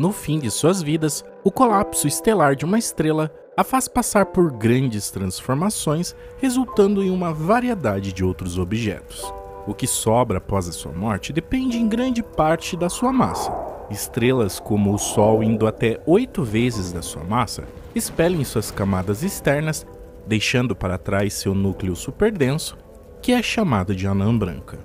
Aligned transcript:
No 0.00 0.12
fim 0.12 0.38
de 0.38 0.50
suas 0.50 0.80
vidas, 0.80 1.22
o 1.44 1.50
colapso 1.50 2.08
estelar 2.08 2.56
de 2.56 2.64
uma 2.64 2.78
estrela 2.78 3.30
a 3.54 3.62
faz 3.62 3.86
passar 3.86 4.24
por 4.24 4.50
grandes 4.50 5.10
transformações, 5.10 6.16
resultando 6.38 7.02
em 7.02 7.10
uma 7.10 7.34
variedade 7.34 8.10
de 8.10 8.24
outros 8.24 8.56
objetos. 8.56 9.30
O 9.66 9.74
que 9.74 9.86
sobra 9.86 10.38
após 10.38 10.66
a 10.66 10.72
sua 10.72 10.90
morte 10.90 11.34
depende 11.34 11.76
em 11.76 11.86
grande 11.86 12.22
parte 12.22 12.78
da 12.78 12.88
sua 12.88 13.12
massa. 13.12 13.52
Estrelas 13.90 14.58
como 14.58 14.94
o 14.94 14.98
Sol, 14.98 15.42
indo 15.42 15.66
até 15.66 16.00
oito 16.06 16.42
vezes 16.42 16.92
da 16.92 17.02
sua 17.02 17.22
massa, 17.22 17.64
expelem 17.94 18.42
suas 18.42 18.70
camadas 18.70 19.22
externas, 19.22 19.86
deixando 20.26 20.74
para 20.74 20.96
trás 20.96 21.34
seu 21.34 21.54
núcleo 21.54 21.94
superdenso, 21.94 22.74
que 23.20 23.32
é 23.32 23.42
chamado 23.42 23.94
de 23.94 24.06
anã 24.06 24.34
branca. 24.34 24.78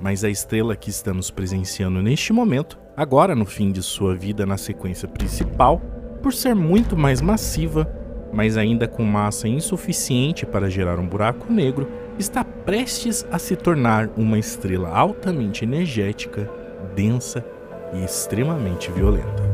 Mas 0.00 0.24
a 0.24 0.30
estrela 0.30 0.74
que 0.74 0.88
estamos 0.88 1.30
presenciando 1.30 2.00
neste 2.00 2.32
momento, 2.32 2.78
agora 2.96 3.34
no 3.34 3.44
fim 3.44 3.72
de 3.72 3.82
sua 3.82 4.14
vida 4.14 4.46
na 4.46 4.56
sequência 4.56 5.08
principal, 5.08 5.80
por 6.22 6.32
ser 6.32 6.54
muito 6.54 6.96
mais 6.96 7.20
massiva, 7.20 7.90
mas 8.32 8.56
ainda 8.56 8.88
com 8.88 9.04
massa 9.04 9.48
insuficiente 9.48 10.46
para 10.46 10.70
gerar 10.70 10.98
um 10.98 11.06
buraco 11.06 11.52
negro, 11.52 11.88
está 12.18 12.44
prestes 12.44 13.26
a 13.30 13.38
se 13.38 13.56
tornar 13.56 14.08
uma 14.16 14.38
estrela 14.38 14.88
altamente 14.88 15.64
energética, 15.64 16.48
densa 16.94 17.44
e 17.92 18.04
extremamente 18.04 18.90
violenta. 18.90 19.51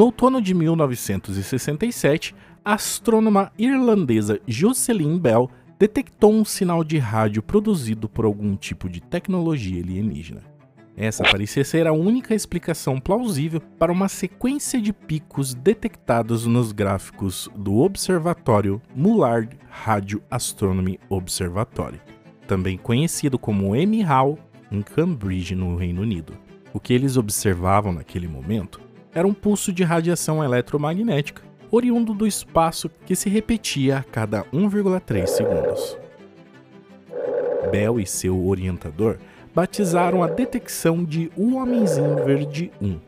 No 0.00 0.06
outono 0.06 0.40
de 0.40 0.54
1967, 0.54 2.34
a 2.64 2.72
astrônoma 2.72 3.52
irlandesa 3.58 4.40
Jocelyn 4.46 5.18
Bell 5.18 5.50
detectou 5.78 6.32
um 6.32 6.42
sinal 6.42 6.82
de 6.82 6.96
rádio 6.96 7.42
produzido 7.42 8.08
por 8.08 8.24
algum 8.24 8.56
tipo 8.56 8.88
de 8.88 9.02
tecnologia 9.02 9.82
alienígena. 9.82 10.40
Essa 10.96 11.22
parecia 11.24 11.66
ser 11.66 11.86
a 11.86 11.92
única 11.92 12.34
explicação 12.34 12.98
plausível 12.98 13.60
para 13.78 13.92
uma 13.92 14.08
sequência 14.08 14.80
de 14.80 14.90
picos 14.90 15.52
detectados 15.52 16.46
nos 16.46 16.72
gráficos 16.72 17.50
do 17.54 17.76
Observatório 17.76 18.80
Mullard 18.96 19.54
Radio 19.68 20.22
Astronomy 20.30 20.98
Observatory, 21.10 22.00
também 22.46 22.78
conhecido 22.78 23.38
como 23.38 23.76
MHAL, 23.76 24.38
em 24.72 24.80
Cambridge, 24.80 25.54
no 25.54 25.76
Reino 25.76 26.00
Unido. 26.00 26.32
O 26.72 26.80
que 26.80 26.94
eles 26.94 27.18
observavam 27.18 27.92
naquele 27.92 28.26
momento 28.26 28.88
era 29.14 29.26
um 29.26 29.34
pulso 29.34 29.72
de 29.72 29.82
radiação 29.82 30.42
eletromagnética, 30.42 31.42
oriundo 31.70 32.14
do 32.14 32.26
espaço 32.26 32.90
que 33.06 33.14
se 33.14 33.28
repetia 33.28 33.98
a 33.98 34.02
cada 34.02 34.44
1,3 34.44 35.26
segundos. 35.26 35.98
Bell 37.70 38.00
e 38.00 38.06
seu 38.06 38.46
orientador 38.46 39.18
batizaram 39.54 40.22
a 40.22 40.26
detecção 40.26 41.04
de 41.04 41.30
O 41.36 41.56
Homenzinho 41.56 42.24
Verde 42.24 42.70
1, 42.80 42.98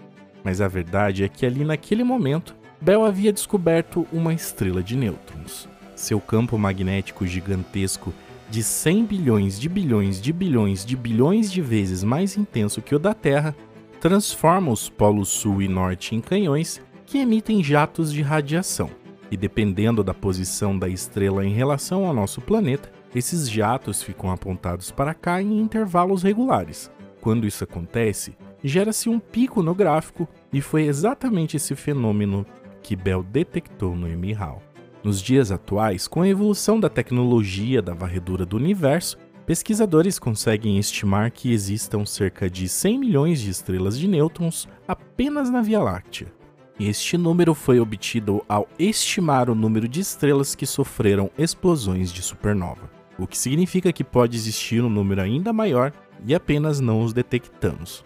mas 0.45 0.61
a 0.61 0.69
verdade 0.69 1.25
é 1.25 1.29
que 1.29 1.47
ali 1.47 1.65
naquele 1.65 2.05
momento, 2.05 2.55
Bell 2.81 3.05
havia 3.05 3.33
descoberto 3.33 4.07
uma 4.13 4.35
estrela 4.35 4.83
de 4.83 4.97
nêutrons. 4.97 5.69
Seu 5.95 6.21
campo 6.21 6.59
magnético 6.59 7.27
gigantesco 7.27 8.13
de 8.51 8.63
100 8.63 9.05
bilhões 9.05 9.59
de 9.59 9.69
bilhões 9.69 10.21
de 10.21 10.33
bilhões 10.33 10.85
de 10.85 10.97
bilhões 10.97 11.51
de 11.51 11.63
vezes 11.63 12.03
mais 12.03 12.37
intenso 12.37 12.83
que 12.83 12.95
o 12.95 12.99
da 12.99 13.15
Terra 13.15 13.55
transforma 14.03 14.73
os 14.73 14.89
polos 14.89 15.29
sul 15.29 15.63
e 15.63 15.69
norte 15.69 16.17
em 16.17 16.21
canhões 16.21 16.83
que 17.07 17.19
emitem 17.19 17.63
jatos 17.63 18.13
de 18.13 18.21
radiação. 18.21 18.91
E 19.31 19.37
dependendo 19.37 20.03
da 20.03 20.13
posição 20.13 20.77
da 20.77 20.89
estrela 20.89 21.47
em 21.47 21.53
relação 21.53 22.05
ao 22.05 22.13
nosso 22.13 22.41
planeta, 22.41 22.91
esses 23.15 23.49
jatos 23.49 24.03
ficam 24.03 24.33
apontados 24.33 24.91
para 24.91 25.15
cá 25.15 25.41
em 25.41 25.57
intervalos 25.57 26.25
regulares. 26.25 26.91
Quando 27.21 27.47
isso 27.47 27.63
acontece, 27.63 28.37
gera-se 28.65 29.09
um 29.09 29.21
pico 29.21 29.63
no 29.63 29.73
gráfico 29.73 30.29
e 30.53 30.61
foi 30.61 30.83
exatamente 30.83 31.57
esse 31.57 31.77
fenômeno 31.77 32.45
que 32.83 32.97
Bell 32.97 33.23
detectou 33.23 33.95
no 33.95 34.09
MHAL. 34.09 34.61
Nos 35.05 35.23
dias 35.23 35.53
atuais, 35.53 36.09
com 36.09 36.23
a 36.23 36.29
evolução 36.29 36.81
da 36.81 36.89
tecnologia 36.89 37.81
da 37.81 37.95
varredura 37.95 38.45
do 38.45 38.57
universo, 38.57 39.17
Pesquisadores 39.45 40.21
conseguem 40.21 40.79
estimar 40.79 41.33
que 41.33 41.53
existam 41.53 42.07
cerca 42.07 42.49
de 42.49 42.69
100 42.69 42.99
milhões 42.99 43.41
de 43.41 43.51
estrelas 43.51 43.99
de 43.99 44.07
nêutrons 44.07 44.69
apenas 44.87 45.51
na 45.51 45.61
Via 45.61 45.81
Láctea. 45.81 46.33
Este 46.79 47.19
número 47.19 47.53
foi 47.53 47.81
obtido 47.81 48.45
ao 48.49 48.69
estimar 48.79 49.51
o 49.51 49.55
número 49.55 49.89
de 49.89 49.99
estrelas 49.99 50.55
que 50.55 50.65
sofreram 50.65 51.29
explosões 51.37 52.13
de 52.13 52.23
supernova, 52.23 52.89
o 53.19 53.27
que 53.27 53.37
significa 53.37 53.93
que 53.93 54.05
pode 54.05 54.37
existir 54.37 54.81
um 54.83 54.89
número 54.89 55.21
ainda 55.21 55.53
maior 55.53 55.93
e 56.25 56.37
apenas 56.37 56.79
não 56.79 57.03
os 57.03 57.13
detectamos. 57.13 58.05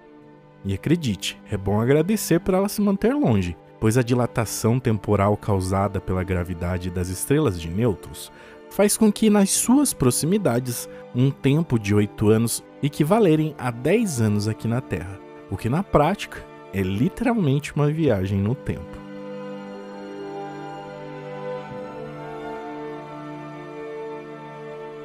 E 0.65 0.73
acredite, 0.73 1.41
é 1.49 1.55
bom 1.55 1.79
agradecer 1.79 2.41
por 2.41 2.53
ela 2.53 2.67
se 2.67 2.81
manter 2.81 3.13
longe, 3.13 3.55
pois 3.79 3.97
a 3.97 4.01
dilatação 4.01 4.77
temporal 4.77 5.37
causada 5.37 6.01
pela 6.01 6.21
gravidade 6.21 6.89
das 6.89 7.07
estrelas 7.07 7.57
de 7.59 7.69
nêutrons 7.69 8.29
faz 8.69 8.97
com 8.97 9.09
que 9.09 9.29
nas 9.29 9.49
suas 9.51 9.93
proximidades 9.93 10.89
um 11.15 11.31
tempo 11.31 11.79
de 11.79 11.95
8 11.95 12.27
anos 12.29 12.61
equivalerem 12.81 13.55
a 13.57 13.71
10 13.71 14.19
anos 14.19 14.47
aqui 14.49 14.67
na 14.67 14.81
Terra, 14.81 15.17
o 15.49 15.55
que 15.55 15.69
na 15.69 15.81
prática 15.81 16.43
é 16.73 16.81
literalmente 16.81 17.73
uma 17.73 17.89
viagem 17.89 18.37
no 18.37 18.53
tempo. 18.53 19.02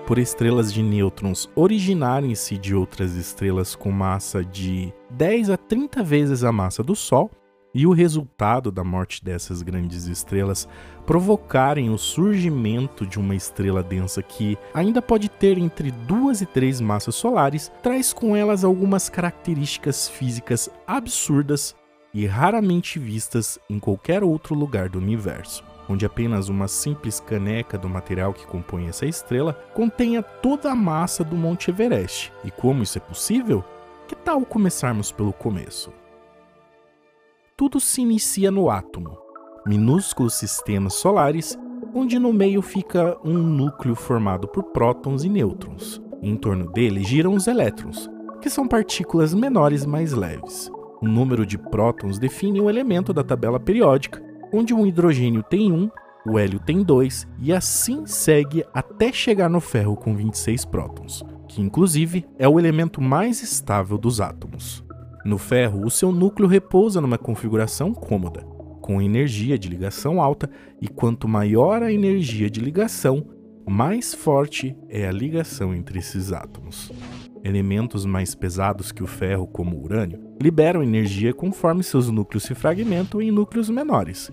Por 0.09 0.19
estrelas 0.19 0.73
de 0.73 0.83
nêutrons 0.83 1.51
originarem-se 1.55 2.57
de 2.57 2.75
outras 2.75 3.15
estrelas 3.15 3.77
com 3.77 3.93
massa 3.93 4.43
de 4.43 4.91
10 5.11 5.51
a 5.51 5.57
30 5.59 6.03
vezes 6.03 6.43
a 6.45 6.51
massa 6.51 6.83
do 6.83 6.97
Sol, 6.97 7.31
e 7.75 7.87
o 7.87 7.93
resultado 7.93 8.73
da 8.73 8.83
morte 8.83 9.23
dessas 9.23 9.61
grandes 9.61 10.07
estrelas 10.07 10.67
provocarem 11.05 11.91
o 11.91 11.99
surgimento 11.99 13.07
de 13.07 13.19
uma 13.19 13.35
estrela 13.35 13.83
densa 13.83 14.23
que 14.23 14.57
ainda 14.73 15.03
pode 15.03 15.29
ter 15.29 15.59
entre 15.59 15.91
duas 15.91 16.41
e 16.41 16.47
três 16.47 16.81
massas 16.81 17.15
solares, 17.15 17.71
traz 17.83 18.11
com 18.11 18.35
elas 18.35 18.65
algumas 18.65 19.11
características 19.11 20.09
físicas 20.09 20.71
absurdas 20.87 21.77
e 22.15 22.25
raramente 22.25 22.99
vistas 22.99 23.59
em 23.69 23.79
qualquer 23.79 24.25
outro 24.25 24.55
lugar 24.55 24.89
do 24.89 24.99
universo 24.99 25.68
onde 25.89 26.05
apenas 26.05 26.49
uma 26.49 26.69
simples 26.69 27.19
caneca 27.19 27.79
do 27.79 27.89
material 27.89 28.33
que 28.33 28.47
compõe 28.47 28.89
essa 28.89 29.07
estrela 29.07 29.55
contenha 29.75 30.23
toda 30.23 30.71
a 30.71 30.75
massa 30.75 31.25
do 31.25 31.37
Monte 31.37 31.71
Everest. 31.71 32.33
E 32.45 32.51
como 32.51 32.83
isso 32.83 32.99
é 32.99 33.01
possível? 33.01 33.65
Que 34.07 34.15
tal 34.15 34.45
começarmos 34.45 35.11
pelo 35.11 35.33
começo? 35.33 35.93
Tudo 37.57 37.81
se 37.81 38.03
inicia 38.03 38.51
no 38.51 38.71
átomo, 38.71 39.19
minúsculos 39.67 40.35
sistemas 40.35 40.95
solares, 40.95 41.59
onde 41.95 42.19
no 42.19 42.33
meio 42.33 42.63
fica 42.63 43.19
um 43.25 43.35
núcleo 43.35 43.95
formado 43.95 44.47
por 44.47 44.65
prótons 44.65 45.25
e 45.25 45.29
nêutrons. 45.29 46.01
Em 46.23 46.37
torno 46.37 46.71
dele 46.71 47.03
giram 47.03 47.35
os 47.35 47.47
elétrons, 47.47 48.09
que 48.41 48.51
são 48.51 48.67
partículas 48.67 49.35
menores 49.35 49.85
mais 49.85 50.13
leves. 50.13 50.71
O 51.01 51.07
número 51.07 51.47
de 51.47 51.57
prótons 51.57 52.19
define 52.19 52.61
um 52.61 52.69
elemento 52.69 53.13
da 53.13 53.23
tabela 53.23 53.61
periódica, 53.61 54.23
onde 54.53 54.75
um 54.75 54.87
hidrogênio 54.87 55.43
tem 55.43 55.73
1, 55.73 55.91
o 56.27 56.39
hélio 56.39 56.59
tem 56.59 56.83
2 56.83 57.27
e 57.41 57.53
assim 57.53 58.07
segue 58.07 58.65
até 58.75 59.13
chegar 59.13 59.49
no 59.49 59.61
ferro 59.61 59.97
com 59.97 60.15
26 60.15 60.65
prótons, 60.67 61.25
que 61.49 61.63
inclusive 61.63 62.27
é 62.39 62.49
o 62.49 62.59
elemento 62.59 63.01
mais 63.01 63.43
estável 63.43 63.97
dos 63.97 64.21
átomos. 64.21 64.85
No 65.25 65.39
ferro, 65.39 65.85
o 65.85 65.91
seu 65.91 66.13
núcleo 66.13 66.49
repousa 66.49 67.01
numa 67.01 67.19
configuração 67.19 67.93
cômoda, 67.93 68.43
com 68.81 69.03
energia 69.03 69.59
de 69.59 69.69
ligação 69.69 70.21
alta, 70.21 70.49
e 70.81 70.89
quanto 70.89 71.29
maior 71.29 71.83
a 71.83 71.93
energia 71.93 72.49
de 72.49 72.61
ligação, 72.61 73.27
mais 73.67 74.15
forte 74.15 74.77
é 74.89 75.07
a 75.07 75.13
ligação 75.13 75.75
entre 75.75 75.99
esses 75.99 76.33
átomos. 76.33 76.91
Elementos 77.49 78.05
mais 78.05 78.35
pesados 78.35 78.93
que 78.93 79.03
o 79.03 79.07
ferro, 79.07 79.47
como 79.47 79.75
o 79.75 79.83
urânio, 79.83 80.21
liberam 80.39 80.83
energia 80.83 81.33
conforme 81.33 81.83
seus 81.83 82.11
núcleos 82.11 82.43
se 82.43 82.55
fragmentam 82.55 83.23
em 83.23 83.31
núcleos 83.31 83.71
menores, 83.71 84.31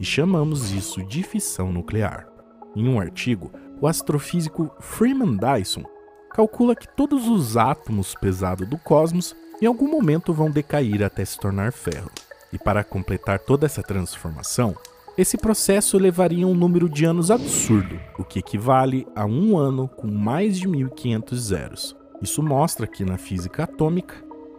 e 0.00 0.04
chamamos 0.04 0.72
isso 0.72 1.04
de 1.04 1.22
fissão 1.22 1.72
nuclear. 1.72 2.26
Em 2.74 2.88
um 2.88 2.98
artigo, 2.98 3.52
o 3.80 3.86
astrofísico 3.86 4.72
Freeman 4.80 5.36
Dyson 5.36 5.84
calcula 6.32 6.74
que 6.74 6.88
todos 6.96 7.28
os 7.28 7.56
átomos 7.56 8.16
pesados 8.16 8.68
do 8.68 8.76
cosmos 8.76 9.36
em 9.62 9.66
algum 9.66 9.88
momento 9.88 10.34
vão 10.34 10.50
decair 10.50 11.04
até 11.04 11.24
se 11.24 11.38
tornar 11.38 11.72
ferro. 11.72 12.10
E 12.52 12.58
para 12.58 12.82
completar 12.82 13.38
toda 13.38 13.66
essa 13.66 13.84
transformação, 13.84 14.74
esse 15.16 15.38
processo 15.38 15.96
levaria 15.96 16.44
um 16.44 16.56
número 16.56 16.88
de 16.88 17.04
anos 17.04 17.30
absurdo, 17.30 18.00
o 18.18 18.24
que 18.24 18.40
equivale 18.40 19.06
a 19.14 19.24
um 19.24 19.56
ano 19.56 19.86
com 19.86 20.08
mais 20.08 20.58
de 20.58 20.66
1500 20.66 21.40
zeros. 21.40 21.97
Isso 22.20 22.42
mostra 22.42 22.86
que 22.86 23.04
na 23.04 23.16
física 23.16 23.64
atômica, 23.64 24.16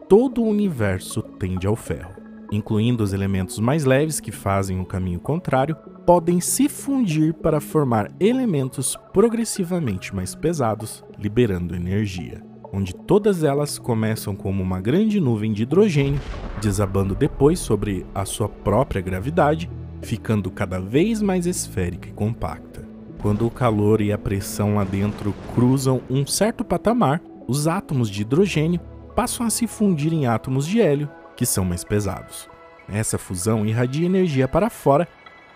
todo 0.07 0.41
o 0.41 0.47
universo 0.47 1.21
tende 1.21 1.67
ao 1.67 1.75
ferro, 1.75 2.13
incluindo 2.51 3.03
os 3.03 3.13
elementos 3.13 3.59
mais 3.59 3.83
leves 3.83 4.19
que 4.19 4.31
fazem 4.31 4.79
o 4.79 4.85
caminho 4.85 5.19
contrário, 5.19 5.75
podem 6.05 6.39
se 6.39 6.67
fundir 6.67 7.33
para 7.33 7.59
formar 7.59 8.11
elementos 8.19 8.97
progressivamente 9.13 10.15
mais 10.15 10.33
pesados, 10.33 11.03
liberando 11.19 11.75
energia, 11.75 12.41
onde 12.73 12.95
todas 12.95 13.43
elas 13.43 13.77
começam 13.77 14.35
como 14.35 14.63
uma 14.63 14.79
grande 14.79 15.19
nuvem 15.19 15.51
de 15.51 15.63
hidrogênio, 15.63 16.19
desabando 16.61 17.13
depois 17.13 17.59
sobre 17.59 18.05
a 18.15 18.25
sua 18.25 18.49
própria 18.49 19.01
gravidade, 19.01 19.69
ficando 20.01 20.49
cada 20.49 20.79
vez 20.79 21.21
mais 21.21 21.45
esférica 21.45 22.07
e 22.07 22.13
compacta. 22.13 22.87
Quando 23.21 23.45
o 23.45 23.51
calor 23.51 23.99
e 23.99 24.13
a 24.13 24.17
pressão 24.17 24.75
lá 24.75 24.85
dentro 24.85 25.35
cruzam 25.53 26.01
um 26.09 26.25
certo 26.25 26.63
patamar, 26.63 27.21
os 27.49 27.67
átomos 27.67 28.11
de 28.11 28.21
hidrogênio 28.21 28.79
passam 29.15 29.43
a 29.43 29.49
se 29.49 29.65
fundir 29.65 30.13
em 30.13 30.27
átomos 30.27 30.67
de 30.67 30.79
hélio, 30.79 31.09
que 31.35 31.47
são 31.47 31.65
mais 31.65 31.83
pesados. 31.83 32.47
Essa 32.87 33.17
fusão 33.17 33.65
irradia 33.65 34.05
energia 34.05 34.47
para 34.47 34.69
fora, 34.69 35.07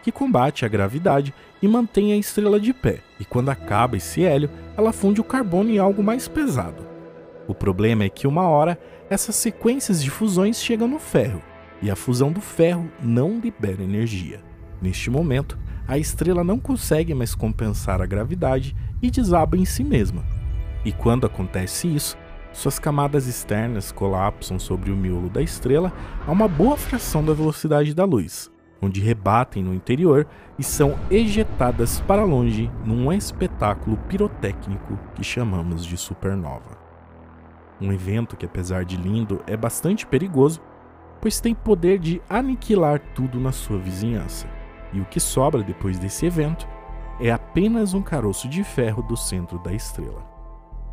que 0.02 0.12
combate 0.12 0.66
a 0.66 0.68
gravidade 0.68 1.32
e 1.62 1.68
mantém 1.68 2.12
a 2.12 2.18
estrela 2.18 2.60
de 2.60 2.74
pé, 2.74 3.02
e 3.20 3.26
quando 3.26 3.50
acaba 3.50 3.96
esse 3.96 4.24
hélio, 4.24 4.50
ela 4.76 4.92
funde 4.92 5.22
o 5.22 5.24
carbono 5.24 5.70
em 5.70 5.78
algo 5.78 6.02
mais 6.02 6.28
pesado. 6.28 6.84
O 7.48 7.54
problema 7.54 8.06
é 8.06 8.10
que 8.10 8.26
uma 8.26 8.50
hora 8.50 8.80
essas 9.08 9.36
sequências 9.36 10.04
de 10.04 10.10
fusões 10.10 10.60
chegam 10.60 10.88
no 10.88 10.98
ferro, 10.98 11.44
e 11.80 11.92
a 11.92 11.96
fusão 11.96 12.32
do 12.32 12.42
ferro 12.42 12.92
não 13.04 13.40
libera 13.40 13.84
energia. 13.84 14.42
Neste 14.82 15.12
momento, 15.12 15.60
a 15.88 16.00
estrela 16.00 16.44
não 16.44 16.58
consegue 16.58 17.14
mais 17.14 17.36
compensar 17.36 18.02
a 18.02 18.08
gravidade 18.08 18.76
e 19.00 19.12
desaba 19.12 19.56
em 19.56 19.64
si 19.64 19.84
mesma, 19.84 20.26
e 20.86 20.92
quando 20.92 21.26
acontece 21.26 21.88
isso, 21.88 22.18
suas 22.52 22.78
camadas 22.78 23.26
externas 23.26 23.92
colapsam 23.92 24.60
sobre 24.60 24.92
o 24.92 24.96
miolo 24.96 25.30
da 25.30 25.42
estrela 25.42 25.92
a 26.28 26.32
uma 26.32 26.48
boa 26.48 26.78
fração 26.78 27.24
da 27.24 27.34
velocidade 27.34 27.96
da 27.96 28.06
luz, 28.06 28.52
onde 28.82 29.02
rebatem 29.02 29.64
no 29.64 29.74
interior 29.74 30.28
e 30.58 30.64
são 30.64 30.96
ejetadas 31.10 32.00
para 32.02 32.24
longe 32.24 32.70
num 32.86 33.12
espetáculo 33.12 33.98
pirotécnico 34.08 35.00
que 35.16 35.24
chamamos 35.24 35.84
de 35.84 35.98
supernova. 35.98 36.78
Um 37.82 37.92
evento 37.92 38.38
que, 38.38 38.46
apesar 38.46 38.86
de 38.86 38.98
lindo, 38.98 39.42
é 39.48 39.58
bastante 39.58 40.06
perigoso, 40.06 40.62
pois 41.20 41.40
tem 41.42 41.56
poder 41.56 41.98
de 41.98 42.22
aniquilar 42.30 43.00
tudo 43.16 43.40
na 43.40 43.52
sua 43.52 43.80
vizinhança. 43.80 44.48
E 44.94 45.02
o 45.02 45.06
que 45.06 45.20
sobra 45.20 45.64
depois 45.64 45.98
desse 45.98 46.26
evento 46.26 46.68
é 47.20 47.32
apenas 47.32 47.94
um 47.96 48.02
caroço 48.02 48.48
de 48.48 48.64
ferro 48.64 49.02
do 49.02 49.18
centro 49.18 49.58
da 49.58 49.74
estrela. 49.74 50.33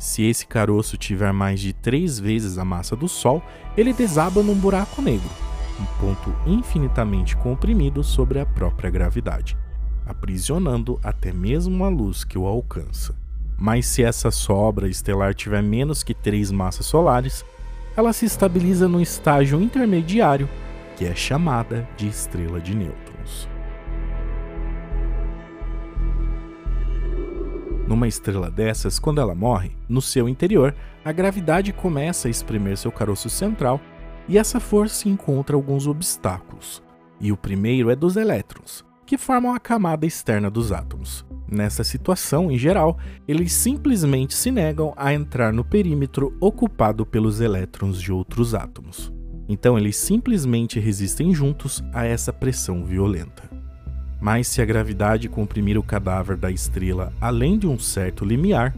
Se 0.01 0.23
esse 0.23 0.47
caroço 0.47 0.97
tiver 0.97 1.31
mais 1.31 1.59
de 1.59 1.73
três 1.73 2.19
vezes 2.19 2.57
a 2.57 2.65
massa 2.65 2.95
do 2.95 3.07
Sol, 3.07 3.39
ele 3.77 3.93
desaba 3.93 4.41
num 4.41 4.55
buraco 4.55 4.99
negro, 4.99 5.29
um 5.79 5.85
ponto 5.99 6.35
infinitamente 6.43 7.37
comprimido 7.37 8.03
sobre 8.03 8.39
a 8.39 8.45
própria 8.45 8.89
gravidade, 8.89 9.55
aprisionando 10.03 10.99
até 11.03 11.31
mesmo 11.31 11.85
a 11.85 11.87
luz 11.87 12.23
que 12.23 12.35
o 12.35 12.47
alcança. 12.47 13.15
Mas 13.55 13.85
se 13.85 14.01
essa 14.01 14.31
sobra 14.31 14.89
estelar 14.89 15.35
tiver 15.35 15.61
menos 15.61 16.01
que 16.01 16.15
três 16.15 16.49
massas 16.49 16.87
solares, 16.87 17.45
ela 17.95 18.11
se 18.11 18.25
estabiliza 18.25 18.87
no 18.87 18.99
estágio 18.99 19.61
intermediário, 19.61 20.49
que 20.97 21.05
é 21.05 21.13
chamada 21.13 21.87
de 21.95 22.07
estrela 22.07 22.59
de 22.59 22.75
nêutrons. 22.75 23.00
Numa 27.91 28.07
estrela 28.07 28.49
dessas, 28.49 28.97
quando 28.97 29.19
ela 29.19 29.35
morre, 29.35 29.75
no 29.89 30.01
seu 30.01 30.29
interior, 30.29 30.73
a 31.03 31.11
gravidade 31.11 31.73
começa 31.73 32.29
a 32.29 32.31
espremer 32.31 32.77
seu 32.77 32.89
caroço 32.89 33.29
central 33.29 33.81
e 34.29 34.37
essa 34.37 34.61
força 34.61 35.09
encontra 35.09 35.57
alguns 35.57 35.87
obstáculos. 35.87 36.81
E 37.19 37.33
o 37.33 37.37
primeiro 37.37 37.89
é 37.89 37.95
dos 37.95 38.15
elétrons, 38.15 38.85
que 39.05 39.17
formam 39.17 39.53
a 39.53 39.59
camada 39.59 40.05
externa 40.05 40.49
dos 40.49 40.71
átomos. 40.71 41.25
Nessa 41.51 41.83
situação, 41.83 42.49
em 42.49 42.57
geral, 42.57 42.97
eles 43.27 43.51
simplesmente 43.51 44.35
se 44.35 44.51
negam 44.51 44.93
a 44.95 45.13
entrar 45.13 45.51
no 45.51 45.65
perímetro 45.65 46.33
ocupado 46.39 47.05
pelos 47.05 47.41
elétrons 47.41 48.01
de 48.01 48.09
outros 48.09 48.55
átomos. 48.55 49.11
Então, 49.49 49.77
eles 49.77 49.97
simplesmente 49.97 50.79
resistem 50.79 51.35
juntos 51.35 51.83
a 51.93 52.05
essa 52.05 52.31
pressão 52.31 52.85
violenta. 52.85 53.60
Mas 54.21 54.47
se 54.47 54.61
a 54.61 54.65
gravidade 54.65 55.27
comprimir 55.27 55.77
o 55.79 55.83
cadáver 55.83 56.37
da 56.37 56.51
estrela 56.51 57.11
além 57.19 57.57
de 57.57 57.65
um 57.65 57.79
certo 57.79 58.23
limiar, 58.23 58.73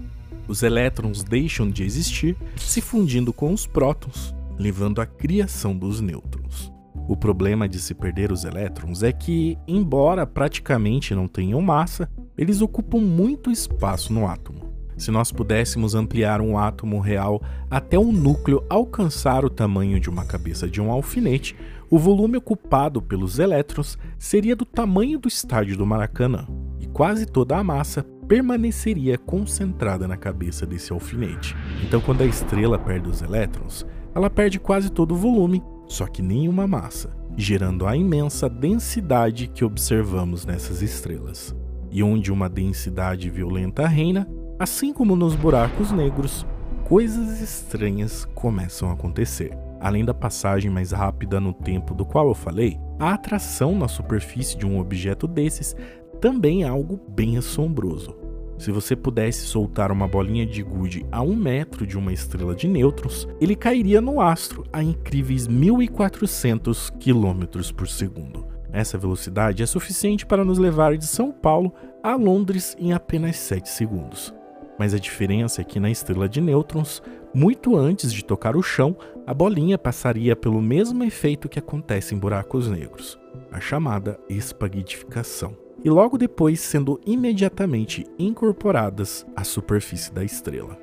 os 0.47 0.63
elétrons 0.63 1.21
deixam 1.21 1.69
de 1.69 1.83
existir, 1.83 2.37
se 2.55 2.79
fundindo 2.79 3.33
com 3.33 3.53
os 3.53 3.67
prótons, 3.67 4.33
levando 4.57 5.01
à 5.01 5.05
criação 5.05 5.75
dos 5.75 5.99
nêutrons. 5.99 6.71
O 7.07 7.17
problema 7.17 7.67
de 7.67 7.79
se 7.79 7.93
perder 7.93 8.31
os 8.31 8.45
elétrons 8.45 9.03
é 9.03 9.11
que, 9.11 9.57
embora 9.67 10.25
praticamente 10.25 11.13
não 11.13 11.27
tenham 11.27 11.61
massa, 11.61 12.09
eles 12.37 12.61
ocupam 12.61 12.99
muito 12.99 13.51
espaço 13.51 14.13
no 14.13 14.25
átomo. 14.25 14.71
Se 14.95 15.11
nós 15.11 15.31
pudéssemos 15.31 15.95
ampliar 15.95 16.39
um 16.39 16.57
átomo 16.57 16.99
real 16.99 17.41
até 17.69 17.97
o 17.97 18.11
núcleo 18.11 18.63
alcançar 18.69 19.43
o 19.43 19.49
tamanho 19.49 19.99
de 19.99 20.09
uma 20.09 20.23
cabeça 20.23 20.67
de 20.69 20.79
um 20.79 20.91
alfinete, 20.91 21.55
o 21.93 21.99
volume 21.99 22.37
ocupado 22.37 22.99
pelos 22.99 23.37
elétrons 23.37 23.99
seria 24.17 24.55
do 24.55 24.65
tamanho 24.65 25.19
do 25.19 25.27
estádio 25.27 25.77
do 25.77 25.85
Maracanã, 25.85 26.47
e 26.79 26.87
quase 26.87 27.23
toda 27.23 27.55
a 27.55 27.63
massa 27.63 28.01
permaneceria 28.27 29.15
concentrada 29.15 30.07
na 30.07 30.17
cabeça 30.17 30.65
desse 30.65 30.91
alfinete. 30.91 31.55
Então, 31.83 32.01
quando 32.01 32.21
a 32.21 32.25
estrela 32.25 32.79
perde 32.79 33.09
os 33.09 33.21
elétrons, 33.21 33.85
ela 34.15 34.27
perde 34.27 34.59
quase 34.59 34.89
todo 34.89 35.11
o 35.11 35.15
volume, 35.15 35.61
só 35.85 36.07
que 36.07 36.23
nenhuma 36.23 36.65
massa, 36.65 37.15
gerando 37.37 37.85
a 37.85 37.95
imensa 37.95 38.49
densidade 38.49 39.45
que 39.45 39.63
observamos 39.63 40.47
nessas 40.47 40.81
estrelas. 40.81 41.55
E 41.91 42.01
onde 42.01 42.31
uma 42.31 42.49
densidade 42.49 43.29
violenta 43.29 43.87
reina, 43.87 44.27
assim 44.57 44.91
como 44.91 45.15
nos 45.15 45.35
buracos 45.35 45.91
negros, 45.91 46.43
coisas 46.85 47.39
estranhas 47.39 48.25
começam 48.33 48.89
a 48.89 48.93
acontecer. 48.93 49.55
Além 49.83 50.05
da 50.05 50.13
passagem 50.13 50.71
mais 50.71 50.93
rápida 50.93 51.41
no 51.41 51.51
tempo 51.51 51.93
do 51.93 52.05
qual 52.05 52.29
eu 52.29 52.33
falei, 52.33 52.79
a 52.97 53.13
atração 53.13 53.77
na 53.77 53.89
superfície 53.89 54.57
de 54.57 54.65
um 54.65 54.79
objeto 54.79 55.27
desses 55.27 55.75
também 56.21 56.63
é 56.63 56.67
algo 56.69 56.97
bem 57.09 57.37
assombroso. 57.37 58.15
Se 58.57 58.71
você 58.71 58.95
pudesse 58.95 59.45
soltar 59.45 59.91
uma 59.91 60.07
bolinha 60.07 60.45
de 60.45 60.63
gude 60.63 61.05
a 61.11 61.21
um 61.21 61.35
metro 61.35 61.85
de 61.85 61.97
uma 61.97 62.13
estrela 62.13 62.55
de 62.55 62.65
nêutrons, 62.65 63.27
ele 63.41 63.57
cairia 63.57 63.99
no 63.99 64.21
astro 64.21 64.63
a 64.71 64.81
incríveis 64.81 65.49
1400 65.49 66.89
km 66.91 67.73
por 67.75 67.89
segundo. 67.89 68.47
Essa 68.71 68.97
velocidade 68.97 69.61
é 69.61 69.65
suficiente 69.65 70.25
para 70.25 70.45
nos 70.45 70.59
levar 70.59 70.95
de 70.95 71.05
São 71.05 71.29
Paulo 71.29 71.73
a 72.01 72.15
Londres 72.15 72.73
em 72.79 72.93
apenas 72.93 73.35
7 73.35 73.67
segundos. 73.67 74.33
Mas 74.79 74.93
a 74.93 74.99
diferença 74.99 75.61
é 75.61 75.63
que 75.63 75.79
na 75.79 75.91
estrela 75.91 76.27
de 76.27 76.41
nêutrons, 76.41 77.01
muito 77.33 77.75
antes 77.75 78.11
de 78.11 78.23
tocar 78.23 78.55
o 78.55 78.63
chão, 78.63 78.95
a 79.25 79.33
bolinha 79.33 79.77
passaria 79.77 80.35
pelo 80.35 80.61
mesmo 80.61 81.03
efeito 81.03 81.47
que 81.47 81.59
acontece 81.59 82.13
em 82.13 82.17
buracos 82.17 82.67
negros, 82.67 83.17
a 83.51 83.59
chamada 83.59 84.19
espaguetificação, 84.29 85.55
e 85.83 85.89
logo 85.89 86.17
depois 86.17 86.59
sendo 86.59 86.99
imediatamente 87.05 88.05
incorporadas 88.19 89.25
à 89.35 89.43
superfície 89.43 90.11
da 90.13 90.23
estrela. 90.23 90.77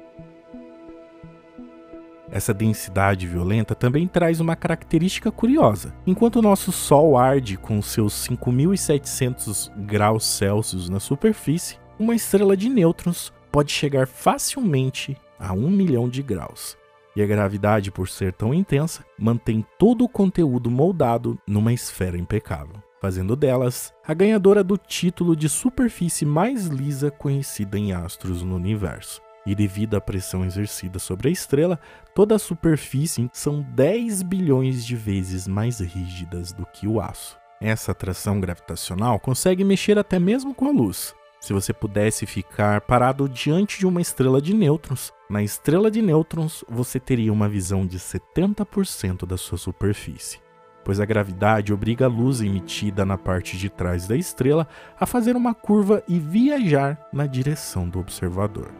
Essa 2.32 2.54
densidade 2.54 3.26
violenta 3.26 3.75
também 3.75 4.06
traz 4.06 4.38
uma 4.40 4.54
característica 4.54 5.32
curiosa. 5.32 5.92
Enquanto 6.06 6.37
o 6.37 6.42
nosso 6.42 6.70
Sol 6.70 7.18
arde 7.18 7.56
com 7.56 7.82
seus 7.82 8.14
5.700 8.28 9.70
graus 9.85 10.25
Celsius 10.25 10.88
na 10.88 11.00
superfície, 11.00 11.76
uma 11.99 12.14
estrela 12.14 12.56
de 12.56 12.68
nêutrons 12.68 13.32
pode 13.50 13.73
chegar 13.73 14.06
facilmente 14.06 15.16
a 15.38 15.52
1 15.52 15.70
milhão 15.70 16.09
de 16.09 16.23
graus. 16.23 16.79
E 17.14 17.22
a 17.22 17.26
gravidade, 17.26 17.90
por 17.90 18.08
ser 18.08 18.32
tão 18.32 18.54
intensa, 18.54 19.04
mantém 19.18 19.64
todo 19.78 20.04
o 20.04 20.08
conteúdo 20.08 20.70
moldado 20.70 21.38
numa 21.46 21.72
esfera 21.72 22.16
impecável, 22.16 22.76
fazendo 23.00 23.34
delas 23.34 23.92
a 24.06 24.14
ganhadora 24.14 24.62
do 24.62 24.76
título 24.76 25.34
de 25.34 25.48
superfície 25.48 26.24
mais 26.24 26.66
lisa 26.66 27.10
conhecida 27.10 27.78
em 27.78 27.92
astros 27.92 28.42
no 28.42 28.54
universo 28.54 29.20
e 29.46 29.54
devido 29.54 29.96
à 29.96 30.00
pressão 30.00 30.44
exercida 30.44 30.98
sobre 30.98 31.28
a 31.28 31.32
estrela, 31.32 31.80
toda 32.14 32.34
a 32.34 32.38
superfície 32.38 33.28
são 33.32 33.62
10 33.62 34.22
bilhões 34.22 34.84
de 34.84 34.94
vezes 34.94 35.48
mais 35.48 35.80
rígidas 35.80 36.52
do 36.52 36.66
que 36.66 36.86
o 36.86 37.00
aço. 37.00 37.38
Essa 37.60 37.92
atração 37.92 38.40
gravitacional 38.40 39.18
consegue 39.18 39.64
mexer 39.64 39.98
até 39.98 40.18
mesmo 40.18 40.54
com 40.54 40.66
a 40.66 40.70
luz. 40.70 41.14
Se 41.40 41.52
você 41.52 41.72
pudesse 41.72 42.26
ficar 42.26 42.82
parado 42.82 43.28
diante 43.28 43.78
de 43.78 43.86
uma 43.86 44.00
estrela 44.00 44.40
de 44.40 44.54
nêutrons, 44.54 45.12
na 45.30 45.44
estrela 45.44 45.92
de 45.92 46.02
nêutrons 46.02 46.64
você 46.68 46.99
teria 46.99 47.32
uma 47.32 47.49
visão 47.49 47.87
de 47.87 48.00
70% 48.00 49.25
da 49.25 49.37
sua 49.37 49.56
superfície, 49.56 50.40
pois 50.84 50.99
a 50.99 51.04
gravidade 51.04 51.72
obriga 51.72 52.06
a 52.06 52.08
luz 52.08 52.40
emitida 52.40 53.06
na 53.06 53.16
parte 53.16 53.56
de 53.56 53.70
trás 53.70 54.08
da 54.08 54.16
estrela 54.16 54.66
a 54.99 55.06
fazer 55.06 55.37
uma 55.37 55.54
curva 55.54 56.02
e 56.08 56.18
viajar 56.18 57.08
na 57.12 57.26
direção 57.26 57.88
do 57.88 58.00
observador. 58.00 58.72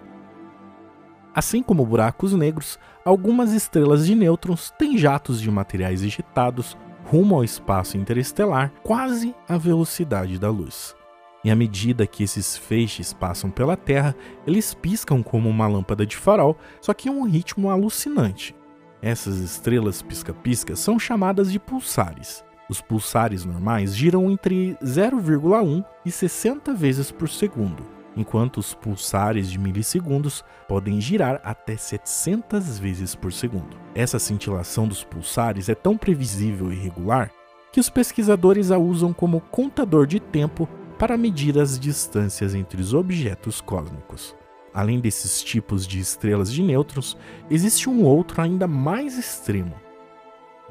Assim 1.33 1.63
como 1.63 1.87
buracos 1.87 2.33
negros, 2.33 2.81
algumas 3.05 3.53
estrelas 3.53 4.05
de 4.05 4.17
nêutrons 4.17 4.73
têm 4.77 4.99
jatos 4.99 5.41
de 5.41 5.49
materiais 5.49 6.03
agitados 6.03 6.77
rumo 7.05 7.37
ao 7.37 7.45
espaço 7.45 7.97
interestelar 7.97 8.73
quase 8.83 9.33
à 9.49 9.57
velocidade 9.57 10.37
da 10.37 10.51
luz. 10.51 10.97
E 11.43 11.51
à 11.51 11.57
medida 11.57 12.07
que 12.07 12.23
esses 12.23 12.57
feixes 12.57 13.13
passam 13.13 13.51
pela 13.51 13.77
Terra, 13.77 14.15
eles 14.47 14.75
piscam 14.75 15.23
como 15.23 15.49
uma 15.49 15.67
lâmpada 15.67 16.05
de 16.05 16.17
farol, 16.17 16.57
só 16.81 16.93
que 16.93 17.09
em 17.09 17.13
um 17.13 17.27
ritmo 17.27 17.71
alucinante. 17.71 18.55
Essas 19.03 19.39
estrelas 19.39 20.03
pisca-pisca 20.03 20.77
são 20.77 20.99
chamadas 20.99 21.51
de 21.51 21.59
pulsares. 21.59 22.45
Os 22.69 22.81
pulsares 22.81 23.45
normais 23.45 23.97
giram 23.97 24.31
entre 24.31 24.77
0,1 24.83 25.85
e 26.05 26.11
60 26.11 26.75
vezes 26.75 27.11
por 27.11 27.29
segundo, 27.29 27.85
enquanto 28.15 28.59
os 28.59 28.75
pulsares 28.75 29.51
de 29.51 29.59
milissegundos 29.59 30.45
podem 30.69 31.01
girar 31.01 31.41
até 31.43 31.77
700 31.77 32.79
vezes 32.79 33.15
por 33.15 33.33
segundo. 33.33 33.77
Essa 33.95 34.19
cintilação 34.19 34.87
dos 34.87 35.03
pulsares 35.03 35.69
é 35.71 35.75
tão 35.75 35.97
previsível 35.97 36.71
e 36.71 36.77
regular 36.77 37.31
que 37.73 37.81
os 37.81 37.89
pesquisadores 37.89 38.71
a 38.71 38.79
usam 38.79 39.13
como 39.13 39.41
contador 39.41 40.07
de 40.07 40.19
tempo 40.19 40.69
para 41.01 41.17
medir 41.17 41.59
as 41.59 41.81
distâncias 41.81 42.55
entre 42.55 42.79
os 42.79 42.93
objetos 42.93 43.59
cósmicos. 43.59 44.37
Além 44.75 45.01
desses 45.01 45.43
tipos 45.43 45.87
de 45.87 45.99
estrelas 45.99 46.53
de 46.53 46.63
nêutrons, 46.63 47.17
existe 47.51 47.89
um 47.89 48.05
outro 48.05 48.43
ainda 48.43 48.69
mais 48.69 49.17
extremo: 49.17 49.75